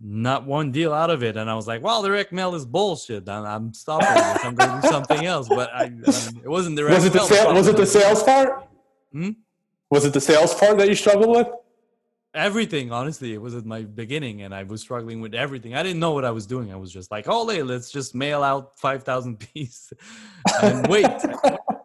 [0.01, 1.37] not one deal out of it.
[1.37, 3.29] And I was like, "Well, direct mail is bullshit.
[3.29, 4.45] I'm, I'm stopping this.
[4.45, 6.95] I'm going to do something else." But I, um, it wasn't direct.
[6.97, 8.67] Was it the mail, sale, was it the sales part?
[9.13, 9.31] Hmm?
[9.89, 11.47] Was it the sales part that you struggled with?
[12.37, 15.75] Everything, honestly, it was at my beginning, and I was struggling with everything.
[15.75, 16.71] I didn't know what I was doing.
[16.71, 19.93] I was just like, "Oh, hey, let's just mail out five thousand pieces
[20.63, 21.07] and wait."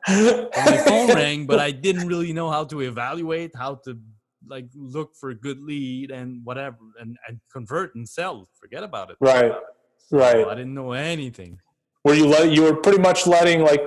[0.08, 3.98] and my phone rang, but I didn't really know how to evaluate, how to
[4.46, 8.48] like look for a good lead and whatever, and, and convert and sell.
[8.60, 9.18] Forget about it.
[9.20, 9.54] Right.
[9.98, 10.46] So right.
[10.46, 11.60] I didn't know anything.
[12.04, 13.82] where you let you were pretty much letting like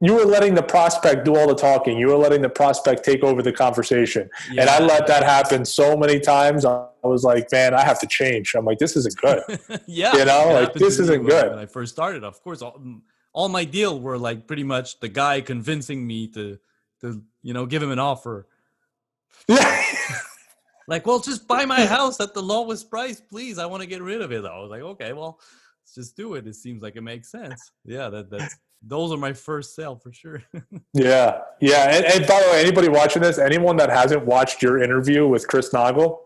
[0.00, 1.98] you were letting the prospect do all the talking.
[1.98, 4.30] You were letting the prospect take over the conversation.
[4.50, 6.64] And I let that happen so many times.
[6.64, 8.54] I was like, man, I have to change.
[8.54, 9.42] I'm like, this isn't good.
[9.86, 11.50] yeah, You know, like, this isn't good.
[11.50, 12.80] When I first started, of course, all,
[13.34, 16.58] all my deal were like pretty much the guy convincing me to,
[17.02, 18.48] to you know, give him an offer.
[19.48, 19.82] yeah.
[20.88, 23.60] Like, well, just buy my house at the lowest price, please.
[23.60, 24.44] I want to get rid of it.
[24.44, 25.38] I was like, okay, well,
[25.84, 26.48] let's just do it.
[26.48, 27.70] It seems like it makes sense.
[27.84, 30.42] Yeah, that that's those are my first sale for sure.
[30.94, 31.42] Yeah.
[31.60, 31.94] Yeah.
[31.94, 35.46] And, and by the way, anybody watching this, anyone that hasn't watched your interview with
[35.46, 36.18] Chris Naugle,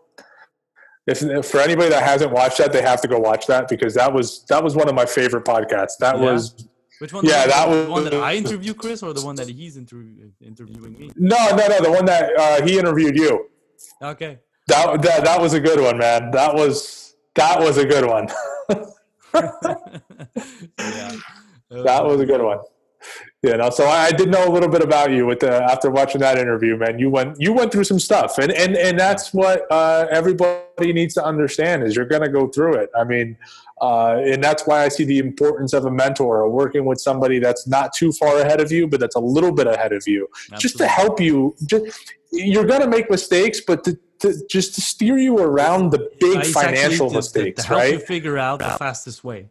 [1.07, 3.93] if, if for anybody that hasn't watched that, they have to go watch that because
[3.93, 5.97] that was that was one of my favorite podcasts.
[5.99, 6.31] That Yeah.
[6.31, 6.67] was
[6.99, 7.25] Which one?
[7.25, 10.31] Yeah, the, that the one that I interview Chris, or the one that he's interview,
[10.41, 11.11] interviewing me.
[11.15, 13.49] no, no, no, the one that uh, he interviewed you.
[14.01, 14.39] Okay.
[14.67, 16.31] That, that that was a good one, man.
[16.31, 18.27] That was that was a good one.
[20.79, 21.11] yeah.
[21.83, 22.59] That was a good one.
[23.43, 25.91] You know, so I, I did know a little bit about you with the after
[25.91, 26.97] watching that interview, man.
[26.97, 31.13] You went you went through some stuff, and and and that's what uh, everybody needs
[31.13, 32.89] to understand is you're going to go through it.
[32.97, 33.37] I mean,
[33.81, 37.37] uh, and that's why I see the importance of a mentor or working with somebody
[37.37, 40.27] that's not too far ahead of you, but that's a little bit ahead of you,
[40.57, 41.55] just to help you.
[41.67, 46.09] Just, you're going to make mistakes, but to, to just to steer you around the
[46.19, 49.49] big it's financial to- to- mistakes, to, help you figure out the fastest way.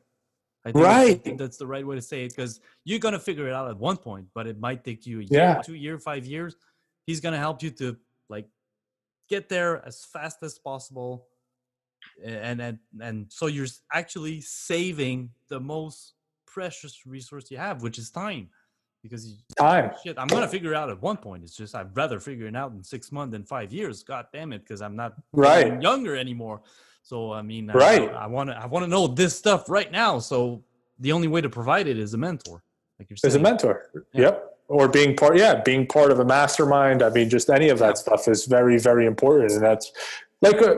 [0.64, 1.22] I think, I Right.
[1.24, 3.76] think that's the right way to say it because you're gonna figure it out at
[3.76, 5.62] one point, but it might take you a year, Yeah.
[5.62, 6.56] two year, five years.
[7.06, 7.96] He's gonna help you to
[8.30, 8.48] like
[9.28, 11.28] get there as fast as possible,
[12.22, 16.14] and and and so you're actually saving the most
[16.46, 18.48] precious resource you have, which is time.
[19.02, 19.92] Because you, Time.
[20.02, 21.44] shit, I'm gonna figure it out at one point.
[21.44, 24.02] It's just I'd rather figure it out in six months than five years.
[24.02, 25.78] God damn it, because I'm not Right.
[25.82, 26.62] younger anymore.
[27.04, 28.10] So I mean, Right.
[28.12, 30.18] I want to I want to know this stuff right now.
[30.18, 30.62] So
[30.98, 32.62] the only way to provide it is a mentor,
[32.98, 33.30] like you're saying.
[33.30, 33.90] as a mentor.
[34.12, 34.20] Yeah.
[34.22, 34.50] Yep.
[34.68, 37.02] Or being part, yeah, being part of a mastermind.
[37.02, 39.52] I mean, just any of that stuff is very, very important.
[39.52, 39.92] And that's
[40.40, 40.76] like, uh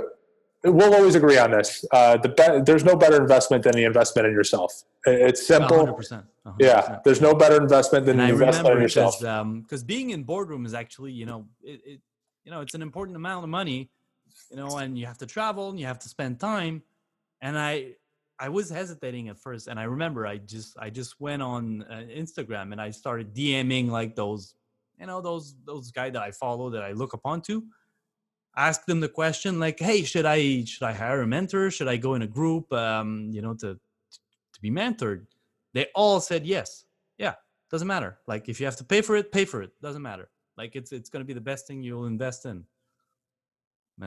[0.65, 1.85] we'll always agree on this.
[1.93, 4.83] Uh, the be- there's no better investment than the investment in yourself.
[5.05, 5.87] It's simple.
[5.87, 6.55] 100%, 100%.
[6.59, 6.99] Yeah.
[7.05, 9.21] There's no better investment than and the I investment in yourself.
[9.21, 12.01] because because being in boardroom is actually you know it, it
[12.45, 13.91] you know it's an important amount of money,
[14.51, 16.83] you know, and you have to travel and you have to spend time,
[17.41, 17.95] and I
[18.39, 22.05] I was hesitating at first, and I remember I just I just went on uh,
[22.15, 24.55] Instagram and I started DMing like those
[24.99, 27.65] you know those those guys that I follow that I look upon to.
[28.59, 31.71] Ask them the question like, hey, should I should I hire a mentor?
[31.71, 32.73] Should I go in a group?
[32.73, 35.27] Um, you know, to to be mentored.
[35.75, 36.87] They all said yes.
[37.19, 37.35] Yeah,
[37.71, 38.19] doesn't matter.
[38.27, 39.73] Like if you have to pay for it, pay for it.
[39.83, 40.31] Doesn't matter.
[40.57, 42.65] Like it's it's going to be the best thing you'll invest in.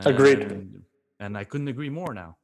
[0.04, 0.40] Agreed.
[0.40, 0.82] And,
[1.18, 2.36] and I couldn't agree more now.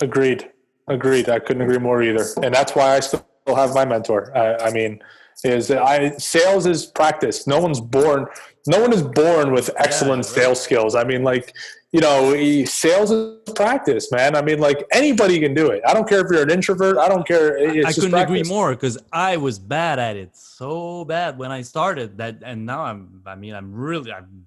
[0.00, 0.50] Agreed.
[0.88, 1.28] Agreed.
[1.28, 2.26] I couldn't agree more either.
[2.42, 4.36] And that's why I still have my mentor.
[4.36, 5.00] I, I mean,
[5.42, 7.46] is that I sales is practice.
[7.46, 8.26] No one's born.
[8.66, 10.34] No one is born with excellent right.
[10.34, 10.94] sales skills.
[10.94, 11.54] I mean, like
[11.92, 12.34] you know,
[12.64, 14.36] sales is practice, man.
[14.36, 15.82] I mean, like anybody can do it.
[15.86, 16.98] I don't care if you're an introvert.
[16.98, 17.56] I don't care.
[17.56, 21.62] It's I couldn't agree more because I was bad at it, so bad when I
[21.62, 23.22] started that, and now I'm.
[23.26, 24.12] I mean, I'm really.
[24.12, 24.46] I'm.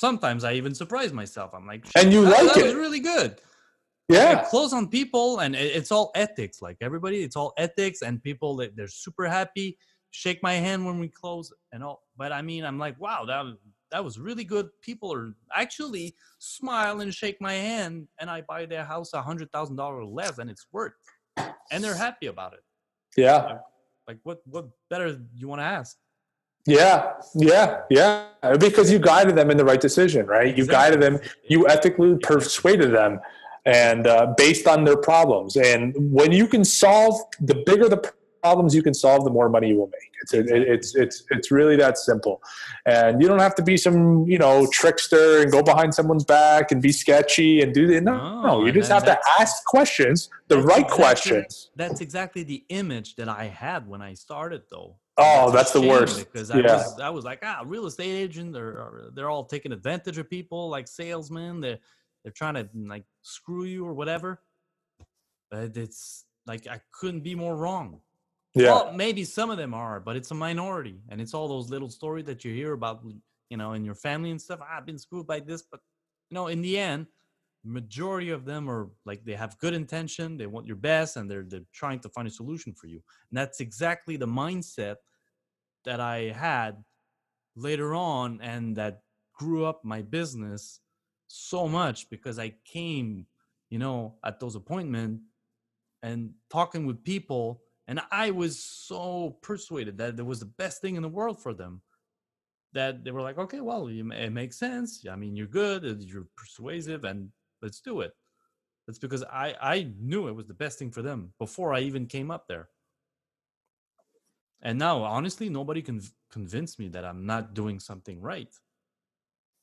[0.00, 1.52] Sometimes I even surprise myself.
[1.52, 2.64] I'm like, And you "Shit, that, like that it.
[2.68, 3.38] was really good.
[4.08, 4.36] Yeah.
[4.36, 6.62] Get close on people, and it- it's all ethics.
[6.62, 9.76] Like everybody, it's all ethics, and people they- they're super happy.
[10.10, 12.02] Shake my hand when we close, and all.
[12.16, 13.56] But I mean, I'm like, wow, that was
[13.90, 14.70] that was really good.
[14.80, 19.52] People are actually smile and shake my hand, and I buy their house a hundred
[19.52, 20.94] thousand dollars less, and it's worth,
[21.70, 22.64] and they're happy about it.
[23.18, 23.58] Yeah.
[24.08, 25.98] Like, what what better you want to ask?
[26.70, 27.12] Yeah.
[27.34, 27.82] Yeah.
[27.90, 28.26] Yeah.
[28.58, 30.56] Because you guided them in the right decision, right?
[30.56, 31.18] You guided them.
[31.48, 33.20] You ethically persuaded them,
[33.66, 35.56] and uh, based on their problems.
[35.56, 38.00] And when you can solve the bigger the
[38.42, 40.10] problems you can solve, the more money you will make.
[40.22, 42.42] It's it, it's it's it's really that simple.
[42.86, 46.72] And you don't have to be some you know trickster and go behind someone's back
[46.72, 48.16] and be sketchy and do the no.
[48.16, 51.70] No, no you just have to ask questions, the right exactly- questions.
[51.76, 54.96] That's exactly the image that I had when I started, though.
[55.20, 56.18] Oh, that's the worst.
[56.32, 56.76] Because I Yeah.
[56.76, 60.28] was, I was like, ah, real estate agent, or, or they're all taking advantage of
[60.28, 61.60] people, like salesmen.
[61.60, 61.78] They're
[62.22, 64.42] they're trying to like screw you or whatever.
[65.50, 68.00] But it's like I couldn't be more wrong.
[68.54, 68.70] Yeah.
[68.72, 71.88] Well, maybe some of them are, but it's a minority, and it's all those little
[71.88, 73.04] stories that you hear about,
[73.48, 74.60] you know, in your family and stuff.
[74.62, 75.80] "Ah, I've been screwed by this, but
[76.30, 77.06] you know, in the end,
[77.64, 81.44] majority of them are like they have good intention, they want your best, and they're
[81.44, 83.02] they're trying to find a solution for you.
[83.30, 84.96] And that's exactly the mindset
[85.84, 86.84] that I had
[87.56, 89.02] later on, and that
[89.34, 90.80] grew up my business
[91.26, 93.26] so much because I came,
[93.70, 95.22] you know, at those appointments
[96.02, 100.96] and talking with people and i was so persuaded that it was the best thing
[100.96, 101.82] in the world for them
[102.72, 105.04] that they were like okay well it makes sense.
[105.10, 107.30] I mean you're good you're persuasive and
[107.62, 108.12] let's do it.
[108.86, 112.06] That's because i i knew it was the best thing for them before i even
[112.06, 112.68] came up there
[114.62, 116.00] and now honestly nobody can
[116.30, 118.48] convince me that i'm not doing something right.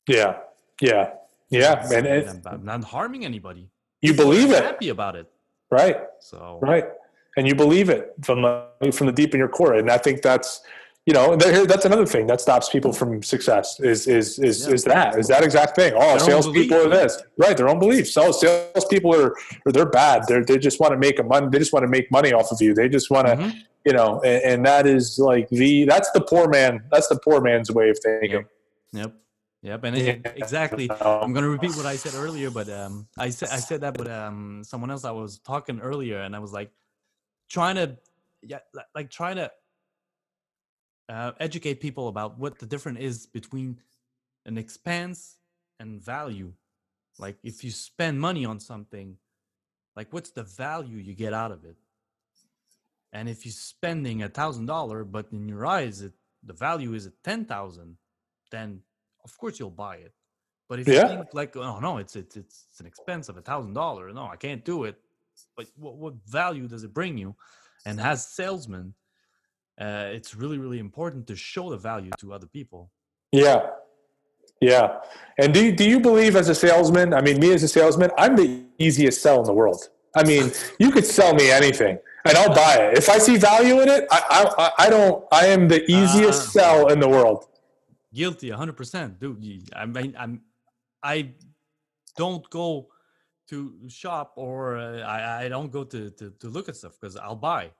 [0.06, 0.38] Yeah.
[0.80, 1.10] Yeah.
[1.50, 1.84] Yeah.
[1.84, 3.68] And And it, I'm, I'm not harming anybody.
[4.00, 5.26] You are believe it, happy about it.
[5.70, 5.98] Right?
[6.20, 6.86] so right.
[7.36, 9.74] And you believe it from the from the deep in your core.
[9.74, 10.62] And i think that's
[11.06, 14.74] you know that's another thing that stops people from success is is is, Yeah.
[14.74, 15.92] is that is that exact thing.
[15.96, 17.12] Oh salespeople are this.
[17.44, 17.56] Right.
[17.56, 18.10] Their own beliefs.
[18.12, 19.30] So salespeople are
[19.64, 20.18] or they're bad.
[20.28, 22.50] They're, they just want to make a money they just want to make money off
[22.52, 22.72] of you.
[22.74, 23.52] They just want to Mhm.
[23.88, 27.40] You know and, and that is like the that's the poor man that's the poor
[27.48, 28.44] man's way of thinking
[28.92, 29.12] Yep.
[29.62, 29.84] Yep.
[29.84, 30.16] And Yeah.
[30.36, 30.90] exactly.
[31.00, 33.98] Um, I'm gonna repeat what I said earlier, but um, I said I said that
[33.98, 36.70] with um someone else I was talking earlier, and I was like
[37.48, 37.96] trying to
[38.42, 38.60] yeah
[38.94, 39.50] like trying to
[41.08, 43.80] uh, educate people about what the difference is between
[44.46, 45.38] an expense
[45.80, 46.52] and value.
[47.18, 49.16] Like if you spend money on something,
[49.96, 51.76] like what's the value you get out of it?
[53.12, 56.12] And if you're spending a thousand dollar, but in your eyes it
[56.44, 57.96] the value is at ten thousand,
[58.50, 58.80] then
[59.24, 60.12] of course you'll buy it.
[60.68, 61.02] But if Yeah.
[61.02, 64.14] you think like, oh no, it's it's it's, an expense of a thousand dollars.
[64.14, 64.96] No, I can't do it.
[65.56, 67.34] But what what value does it bring you?
[67.86, 68.94] And as salesmen,
[69.80, 72.90] uh, it's really really important to show the value to other people.
[73.32, 73.70] Yeah.
[74.60, 75.00] Yeah.
[75.38, 78.34] And do, do you believe as a salesman, I mean, me as a salesman, I'm
[78.34, 79.88] the easiest sell in the world.
[80.16, 80.50] I mean,
[80.80, 81.98] you could sell me anything
[82.28, 82.98] and I'll buy it.
[82.98, 84.20] If I see value in it, I,
[84.58, 86.50] I, I- don't, I am the easiest Ah.
[86.50, 87.46] sell in the world.
[88.14, 89.68] Guilty, hundred percent, dude.
[89.74, 90.40] I mean, I'm
[91.02, 91.32] I
[92.16, 92.88] don't go
[93.50, 97.16] to shop or uh, I I don't go to to, to look at stuff because
[97.16, 97.70] I'll buy.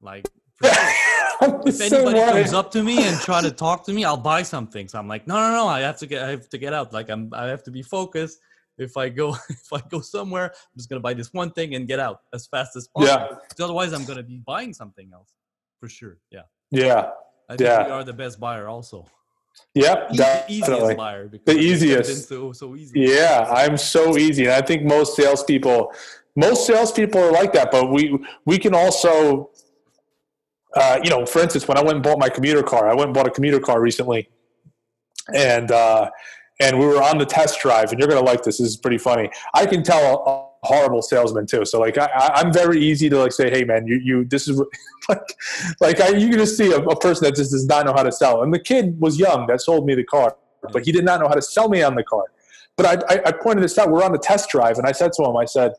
[0.00, 0.26] Like
[0.62, 0.72] sure.
[1.66, 2.32] If anybody way.
[2.42, 4.88] comes up to me and try to talk to me, I'll buy something.
[4.88, 6.92] So I'm like, no, no, no, I have to get, I have to get out.
[6.92, 8.40] Like I'm, I have to be focused.
[8.78, 11.86] If I go, if I go somewhere, I'm just gonna buy this one thing and
[11.86, 13.38] get out as fast as possible.
[13.58, 13.64] Yeah.
[13.64, 15.34] Otherwise, I'm gonna be buying something else
[15.80, 16.18] for sure.
[16.30, 17.10] Yeah, Yeah.
[17.48, 17.86] I think Yeah.
[17.86, 19.06] we are the best buyer also.
[19.74, 20.10] Yep.
[20.10, 22.28] The easiest buyer because The easiest.
[22.28, 23.00] So so easy.
[23.00, 25.92] Yeah, I'm so easy, and I think most salespeople,
[26.36, 27.70] most salespeople are like that.
[27.72, 29.50] But we we can also,
[30.76, 33.06] uh, you know, for instance, when I went and bought my commuter car, I went
[33.06, 34.28] and bought a commuter car recently,
[35.34, 36.10] and uh,
[36.60, 38.58] and we were on the test drive, and you're gonna like this.
[38.58, 39.30] This is pretty funny.
[39.54, 41.64] I can tell a, horrible salesman too.
[41.64, 44.60] So like I, I'm very easy to like say, hey man, you you this is
[45.08, 45.36] like
[45.80, 48.02] like I, you can just see a, a person that just does not know how
[48.02, 48.42] to sell.
[48.42, 50.36] And the kid was young that sold me the car,
[50.72, 52.24] but he did not know how to sell me on the car.
[52.76, 53.90] But I, I, I pointed this out.
[53.90, 55.72] We're on the test drive, and I said to him, I said,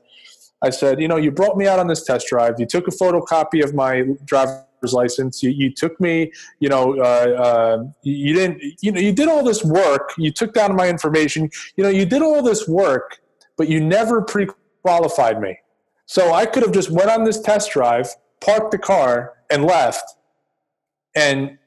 [0.61, 2.55] I said, you know, you brought me out on this test drive.
[2.57, 5.43] You took a photocopy of my driver's license.
[5.43, 9.43] You, you took me, you know, uh, uh, you didn't, you know, you did all
[9.43, 10.13] this work.
[10.17, 11.49] You took down my information.
[11.75, 13.19] You know, you did all this work,
[13.57, 15.57] but you never pre-qualified me.
[16.05, 18.07] So I could have just went on this test drive,
[18.41, 20.15] parked the car, and left,
[21.15, 21.57] and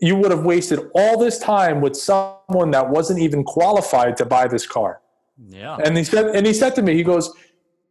[0.00, 4.46] you would have wasted all this time with someone that wasn't even qualified to buy
[4.46, 5.00] this car.
[5.48, 5.76] Yeah.
[5.84, 7.32] And he said, and he said to me, he goes,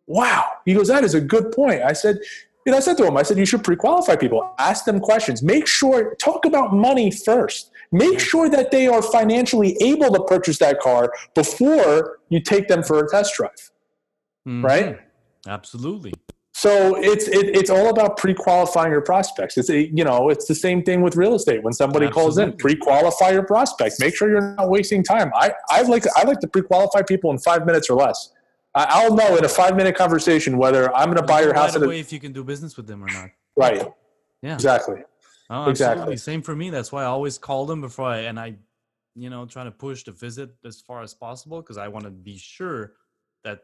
[0.06, 2.20] "Wow." He goes, "That is a good point." I said,
[2.66, 4.54] you know, I said to him, I said, you should pre-qualify people.
[4.58, 5.44] Ask them questions.
[5.44, 7.72] Make sure, talk about money first.
[7.92, 12.84] Make sure that they are financially able to purchase that car before you take them
[12.84, 13.72] for a test drive.
[14.48, 14.64] Mhm.
[14.64, 15.00] Right?
[15.48, 16.14] Absolutely.
[16.56, 19.58] So it's it, it's all about pre-qualifying your prospects.
[19.58, 21.64] It's a, you know it's the same thing with real estate.
[21.64, 23.96] When somebody calls in, pre-qualify your prospect.
[24.00, 25.32] Make sure you're not wasting time.
[25.36, 28.30] I I like to, I like to pre-qualify people in five minutes or less.
[28.76, 31.86] I, I'll know in a five-minute conversation whether I'm going to buy your house right
[31.86, 33.30] away a, if you can do business with them or not.
[33.56, 33.88] right.
[34.42, 34.56] Yeah.
[34.56, 35.02] Exactly.
[35.50, 36.18] Oh, Exactly.
[36.18, 36.70] Same for me.
[36.70, 38.56] That's why I always call them before I and I,
[39.16, 42.12] you know, trying to push the visit as far as possible because I want to
[42.12, 42.94] be sure
[43.44, 43.60] that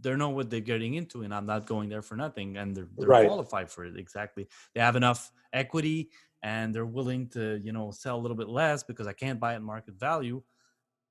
[0.00, 2.88] they know what they're getting into and I'm not going there for nothing and they're,
[2.96, 3.26] they're Right.
[3.26, 3.96] qualified for it.
[3.98, 4.46] Exactly.
[4.74, 6.10] They have enough equity
[6.42, 9.54] and they're willing to, you know, sell a little bit less because I can't buy
[9.54, 10.42] at market value.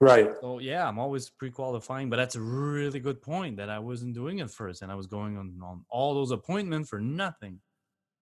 [0.02, 0.30] Right.
[0.42, 4.40] So yeah, I'm always pre-qualifying, but that's a really good point that I wasn't doing
[4.40, 7.60] it first and I was going on, on all those appointments for nothing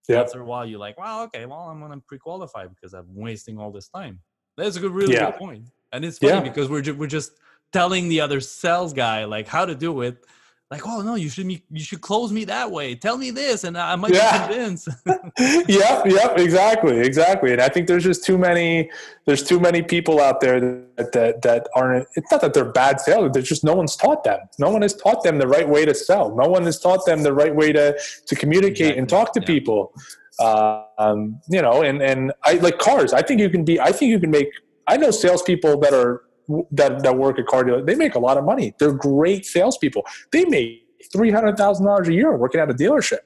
[0.09, 0.26] Yep.
[0.28, 3.71] after a while you're like well okay well i'm gonna pre-qualify because i'm wasting all
[3.71, 4.19] this time
[4.57, 5.32] that's a good really Yeah.
[5.32, 5.63] good point
[5.93, 6.39] and it's funny Yeah.
[6.41, 7.39] because we're, ju- we're just
[7.71, 10.26] telling the other sales guy like how to do it
[10.72, 13.64] like oh no you should be you should close me that way tell me this
[13.64, 14.47] and i might Yeah.
[14.47, 14.89] be convinced
[15.68, 17.53] yep, yep, exactly, exactly.
[17.53, 18.91] And I think there's just too many.
[19.26, 22.07] There's too many people out there that that, that aren't.
[22.16, 23.32] It's not that they're bad sales.
[23.34, 24.39] There's just no one's taught them.
[24.59, 26.36] No one has taught them the right way to sell.
[26.36, 27.97] No one has taught them the right way to
[28.28, 29.47] to communicate and talk to yeah.
[29.47, 29.93] people.
[30.39, 33.11] Uh, um, you know, and and I like cars.
[33.11, 33.80] I think you can be.
[33.80, 34.49] I think you can make.
[34.88, 36.22] I know salespeople that are
[36.71, 37.85] that that work at car dealers.
[37.85, 38.73] They make a lot of money.
[38.79, 40.03] They're great salespeople.
[40.31, 43.19] They make three hundred thousand dollars a year working at a dealership.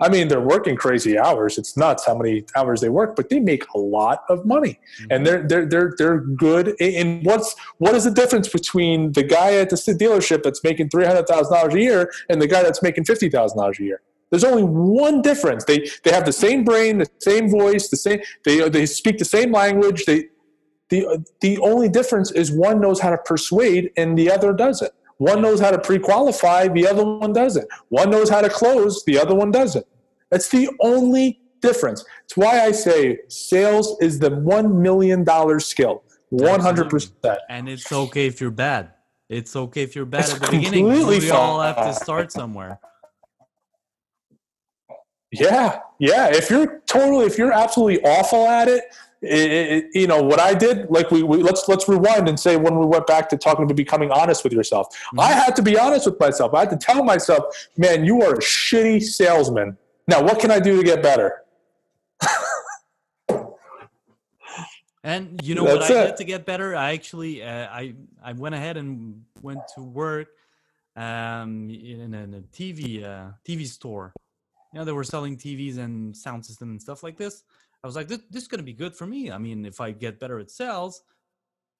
[0.00, 1.56] I mean, they're working crazy hours.
[1.56, 5.06] It's nuts how many hours they work, but they make a lot of money, mm-hmm.
[5.10, 6.74] and they're they're they're they're good.
[6.80, 11.06] And what's what is the difference between the guy at the dealership that's making three
[11.06, 14.00] hundred thousand dollars a year and the guy that's making fifty thousand dollars a year?
[14.30, 15.64] There's only one difference.
[15.64, 19.24] They they have the same brain, the same voice, the same they they speak the
[19.24, 20.04] same language.
[20.04, 20.28] They
[20.88, 24.92] the the only difference is one knows how to persuade and the other doesn't.
[25.18, 27.66] One knows how to pre-qualify, the other one doesn't.
[27.88, 29.86] One knows how to close, the other one doesn't.
[30.30, 32.04] That's the only difference.
[32.24, 36.04] It's why I say sales is the one million dollar skill.
[36.30, 37.38] One hundred percent.
[37.48, 38.92] and it's okay if you're bad
[39.28, 42.80] it's okay if you're bad It's at the beginning we all have to start somewhere
[45.30, 46.28] Yeah, yeah.
[46.28, 48.84] If you're totally, if you're absolutely awful at it,
[49.22, 50.90] it, it you know what I did.
[50.90, 53.76] Like we, we let's let's rewind and say when we went back to talking about
[53.76, 54.88] becoming honest with yourself.
[55.18, 56.54] I had to be honest with myself.
[56.54, 59.76] I had to tell myself, man, you are a shitty salesman.
[60.08, 61.42] Now, what can I do to get better?
[65.06, 66.06] And you know what I it.
[66.06, 66.74] did to get better?
[66.74, 67.94] I actually uh, I
[68.24, 70.26] I went ahead and went to work
[70.96, 74.12] um, in, a, in a TV uh, TV store.
[74.72, 77.44] You know, they were selling TVs and sound system and stuff like this.
[77.86, 79.30] I was like, this, this is gonna be good for me.
[79.30, 81.02] I mean, if I get better at sales,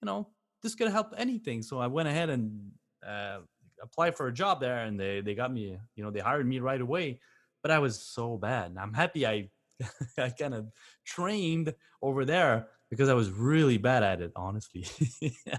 [0.01, 0.29] you know,
[0.63, 1.63] this could help anything.
[1.63, 2.71] So I went ahead and
[3.05, 3.39] uh,
[3.83, 5.77] applied for a job there, and they they got me.
[5.97, 7.19] You know, they hired me right away.
[7.61, 8.71] But I was so bad.
[8.71, 9.51] And I'm happy I
[10.19, 10.69] I kind of
[11.05, 14.87] trained over there because I was really bad at it, honestly.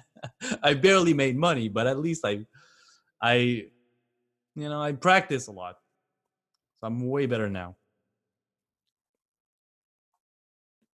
[0.63, 2.45] I barely made money, but at least I
[3.21, 3.35] I
[4.55, 5.75] you know, I practice a lot.
[6.79, 7.75] So I'm way better now.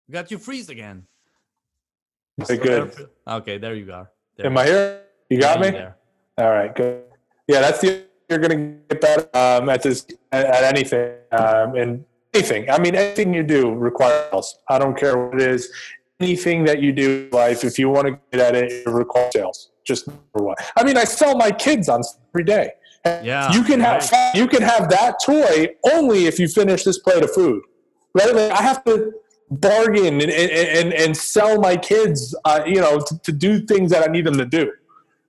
[0.11, 1.07] got you freeze again.
[2.37, 3.09] You Okay, there, good.
[3.27, 4.09] Okay, there you are.
[4.37, 5.01] There Am I here?
[5.29, 5.77] You got Yeah, me?
[5.77, 5.97] there.
[6.37, 7.03] All right, good.
[7.47, 11.75] Yeah, that's the you're going to get better um, at this at, at anything um,
[11.75, 12.69] and anything.
[12.69, 14.57] I mean, anything you do requires.
[14.69, 15.69] I don't care what it is.
[16.21, 19.33] Anything that you do in life, if you want to get at it, it requires
[19.33, 19.71] sales.
[19.83, 20.55] Just number one.
[20.77, 22.01] I mean, I sell my kids on
[22.33, 22.71] every day.
[23.05, 27.23] Yeah, you can have you can have that toy only if you finish this plate
[27.23, 27.63] of food,
[28.13, 28.33] right?
[28.33, 29.11] Like I have to
[29.51, 34.07] bargain and and, and, sell my kids, uh, you know, to, to do things that
[34.07, 34.71] I need them to do,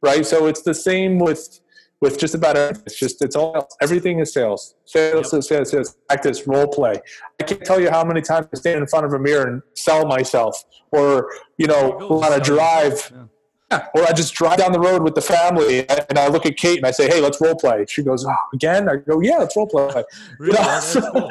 [0.01, 0.25] right?
[0.25, 1.61] So it's the same with
[2.01, 2.85] with just about everything.
[2.87, 5.97] It's just it's all everything is sales, sales, sales, sales, sales.
[6.09, 6.95] Practice, role play.
[7.41, 9.63] I can't tell you how many times I stand in front of a mirror and
[9.75, 10.63] sell myself,
[10.93, 13.13] or you know, you on a drive.
[13.15, 13.25] yeah.
[13.95, 16.79] Or I just drive down the road with the family and I look at Kate
[16.79, 19.57] and I say, "Hey, let's role play." She goes, oh, "Again?" I go, "Yeah, let's
[19.57, 20.03] role play."
[20.39, 20.53] Really?
[20.59, 21.29] know, so- cool.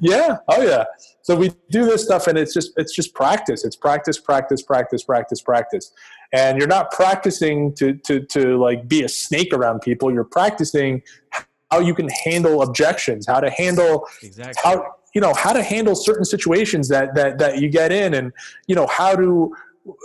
[0.00, 0.36] yeah.
[0.48, 0.84] Oh yeah.
[1.22, 3.64] So we do this stuff and it's just it's just practice.
[3.64, 5.92] It's practice, practice, practice, practice, practice.
[6.32, 10.12] And you're not practicing to to to like be a snake around people.
[10.12, 11.02] You're practicing
[11.70, 14.54] how you can handle objections, how to handle Exactly.
[14.62, 18.32] how you know how to handle certain situations that that that you get in and
[18.66, 19.54] you know how to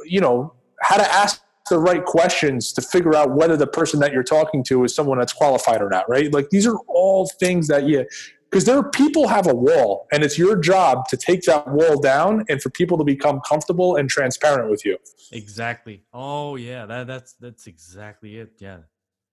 [0.05, 4.11] you know how to ask the right questions to figure out whether the person that
[4.11, 7.67] you're talking to is someone that's qualified or not right like these are all things
[7.67, 8.05] that you
[8.49, 11.99] because there are people have a wall and it's your job to take that wall
[11.99, 14.97] down and for people to become comfortable and transparent with you
[15.31, 16.03] Exactly.
[16.13, 18.53] Oh yeah, that that's that's exactly it.
[18.59, 18.79] Yeah.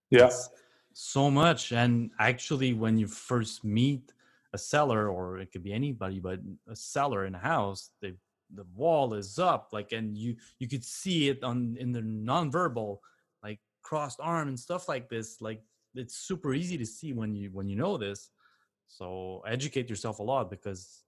[0.09, 0.49] yeah It's
[0.93, 1.71] so much.
[1.71, 4.13] And actually, when you first meet
[4.53, 8.15] a seller, or it could be anybody, but a seller in a house, the
[8.53, 12.99] the wall is up, like, and you you could see it on in the nonverbal,
[13.43, 15.41] like crossed arm and stuff like this.
[15.41, 15.61] Like,
[15.95, 18.29] it's super easy to see when you when you know this.
[18.87, 21.03] So educate yourself a lot because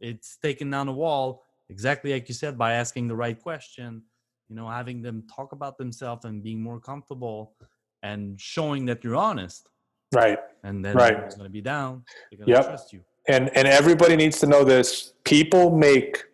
[0.00, 4.02] it's taking down a wall exactly like you said by asking the right question
[4.48, 7.54] you know having them talk about themselves and being more comfortable
[8.02, 9.68] and showing that you're honest
[10.12, 11.16] right and then Right.
[11.18, 12.66] it's going to be down they're going to Yep.
[12.66, 16.24] trust you and and everybody needs to know this people make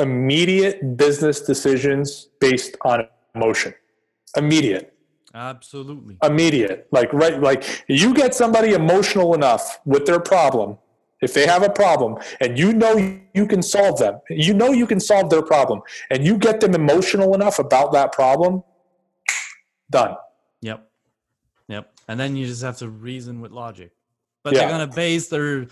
[0.00, 3.74] immediate business decisions based on emotion.
[4.36, 4.94] Immediate.
[5.34, 6.16] Absolutely.
[6.22, 6.88] Immediate.
[6.90, 10.78] Like right like you get somebody emotional enough with their problem
[11.20, 12.96] if they have a problem and you know
[13.34, 15.80] you can solve them you know you can solve their problem
[16.10, 18.62] and you get them emotional enough about that problem
[19.90, 20.16] done.
[20.62, 20.88] Yep.
[21.68, 21.92] Yep.
[22.08, 23.92] And then you just have to reason with logic.
[24.42, 24.60] But Yeah.
[24.60, 25.66] they're going to base their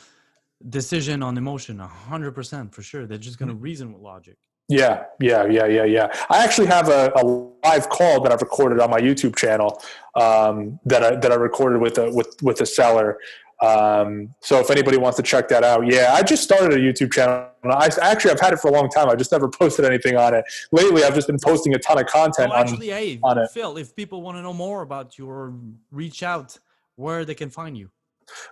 [0.68, 3.62] decision on emotion 100% for sure they're just going to Mm-hmm.
[3.62, 4.36] reason with logic
[4.68, 6.07] Yeah, yeah, yeah, yeah, yeah.
[6.28, 7.22] I actually have a, a
[7.64, 9.80] live call that I've recorded on my YouTube channel
[10.16, 13.18] um, that I that I recorded with a with with a seller.
[13.62, 17.12] Um, so if anybody wants to check that out, yeah, I just started a YouTube
[17.12, 17.48] channel.
[17.64, 19.09] I actually I've had it for a long time.
[19.09, 20.44] I just never posted anything on it.
[20.72, 22.61] Lately, I've just been posting a ton of content oh, on.
[22.62, 23.50] actually hey on it.
[23.52, 25.54] phil if people want to know more about you or
[25.92, 26.59] reach out
[26.96, 27.90] where they can find you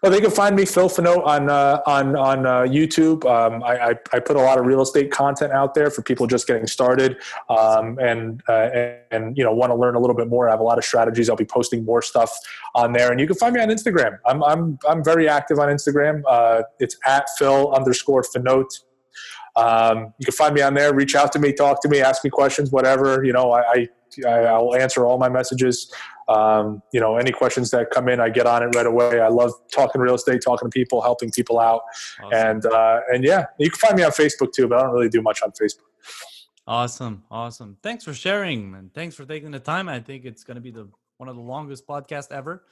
[0.02, 3.24] Well, they can find me Phil Fano on uh, on on uh, YouTube.
[3.24, 6.26] Um, I, I I put a lot of real estate content out there for people
[6.26, 7.16] just getting started,
[7.48, 10.48] um, and, uh, and and you know want to learn a little bit more.
[10.48, 11.28] I have a lot of strategies.
[11.28, 12.32] I'll be posting more stuff
[12.74, 14.18] on there, and you can find me on Instagram.
[14.26, 16.22] I'm I'm I'm very active on Instagram.
[16.28, 18.80] Uh, it's at Phil underscore Fanote.
[19.56, 20.92] Um, you can find me on there.
[20.94, 23.24] Reach out to me, talk to me, ask me questions, whatever.
[23.24, 23.88] You know, I
[24.26, 25.92] I, I will answer all my messages.
[26.28, 29.20] Um, you know, any questions that come in, I get on it right away.
[29.20, 31.82] I love talking real estate, talking to people, helping people out,
[32.22, 32.32] Awesome.
[32.38, 35.08] and uh, and yeah, you can find me on Facebook too, but I don't really
[35.10, 35.82] do much on Facebook.
[36.66, 37.76] Awesome, awesome.
[37.82, 39.88] Thanks for sharing, and thanks for taking the time.
[39.88, 42.64] I think it's going to be the one of the longest podcasts ever.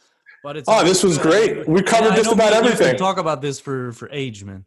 [0.42, 1.68] But it's Oh, this was great.
[1.68, 2.96] We covered I just about everything.
[2.96, 4.64] Talk about this for for age, man.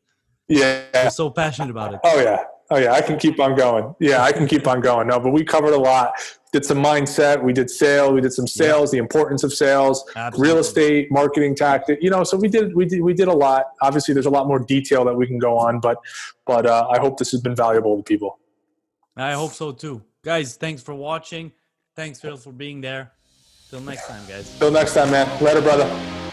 [0.48, 0.84] Yeah.
[0.94, 2.00] I'm so passionate about it.
[2.04, 2.44] Oh yeah.
[2.72, 2.94] Oh yeah.
[2.94, 3.94] I can keep on going.
[4.00, 5.08] Yeah, I can keep on going.
[5.08, 6.14] No, but we covered a lot.
[6.52, 7.44] Did some mindset.
[7.44, 8.14] We did sale.
[8.14, 8.90] We did some sales.
[8.92, 10.10] The importance of sales.
[10.16, 10.48] Absolutely.
[10.48, 12.00] Real estate, marketing tactic.
[12.02, 12.74] You know, so we did.
[12.74, 13.02] We did.
[13.02, 13.66] We did a lot.
[13.82, 15.98] Obviously, there's a lot more detail that we can go on, but
[16.46, 18.40] but uh, I hope this has been valuable to people.
[19.18, 20.56] I hope so too, guys.
[20.56, 21.52] Thanks for watching.
[21.96, 23.12] Thanks, Phil, for being there.
[23.70, 24.58] Till next time, guys.
[24.58, 25.44] Till next time, man.
[25.44, 26.25] Later, brother.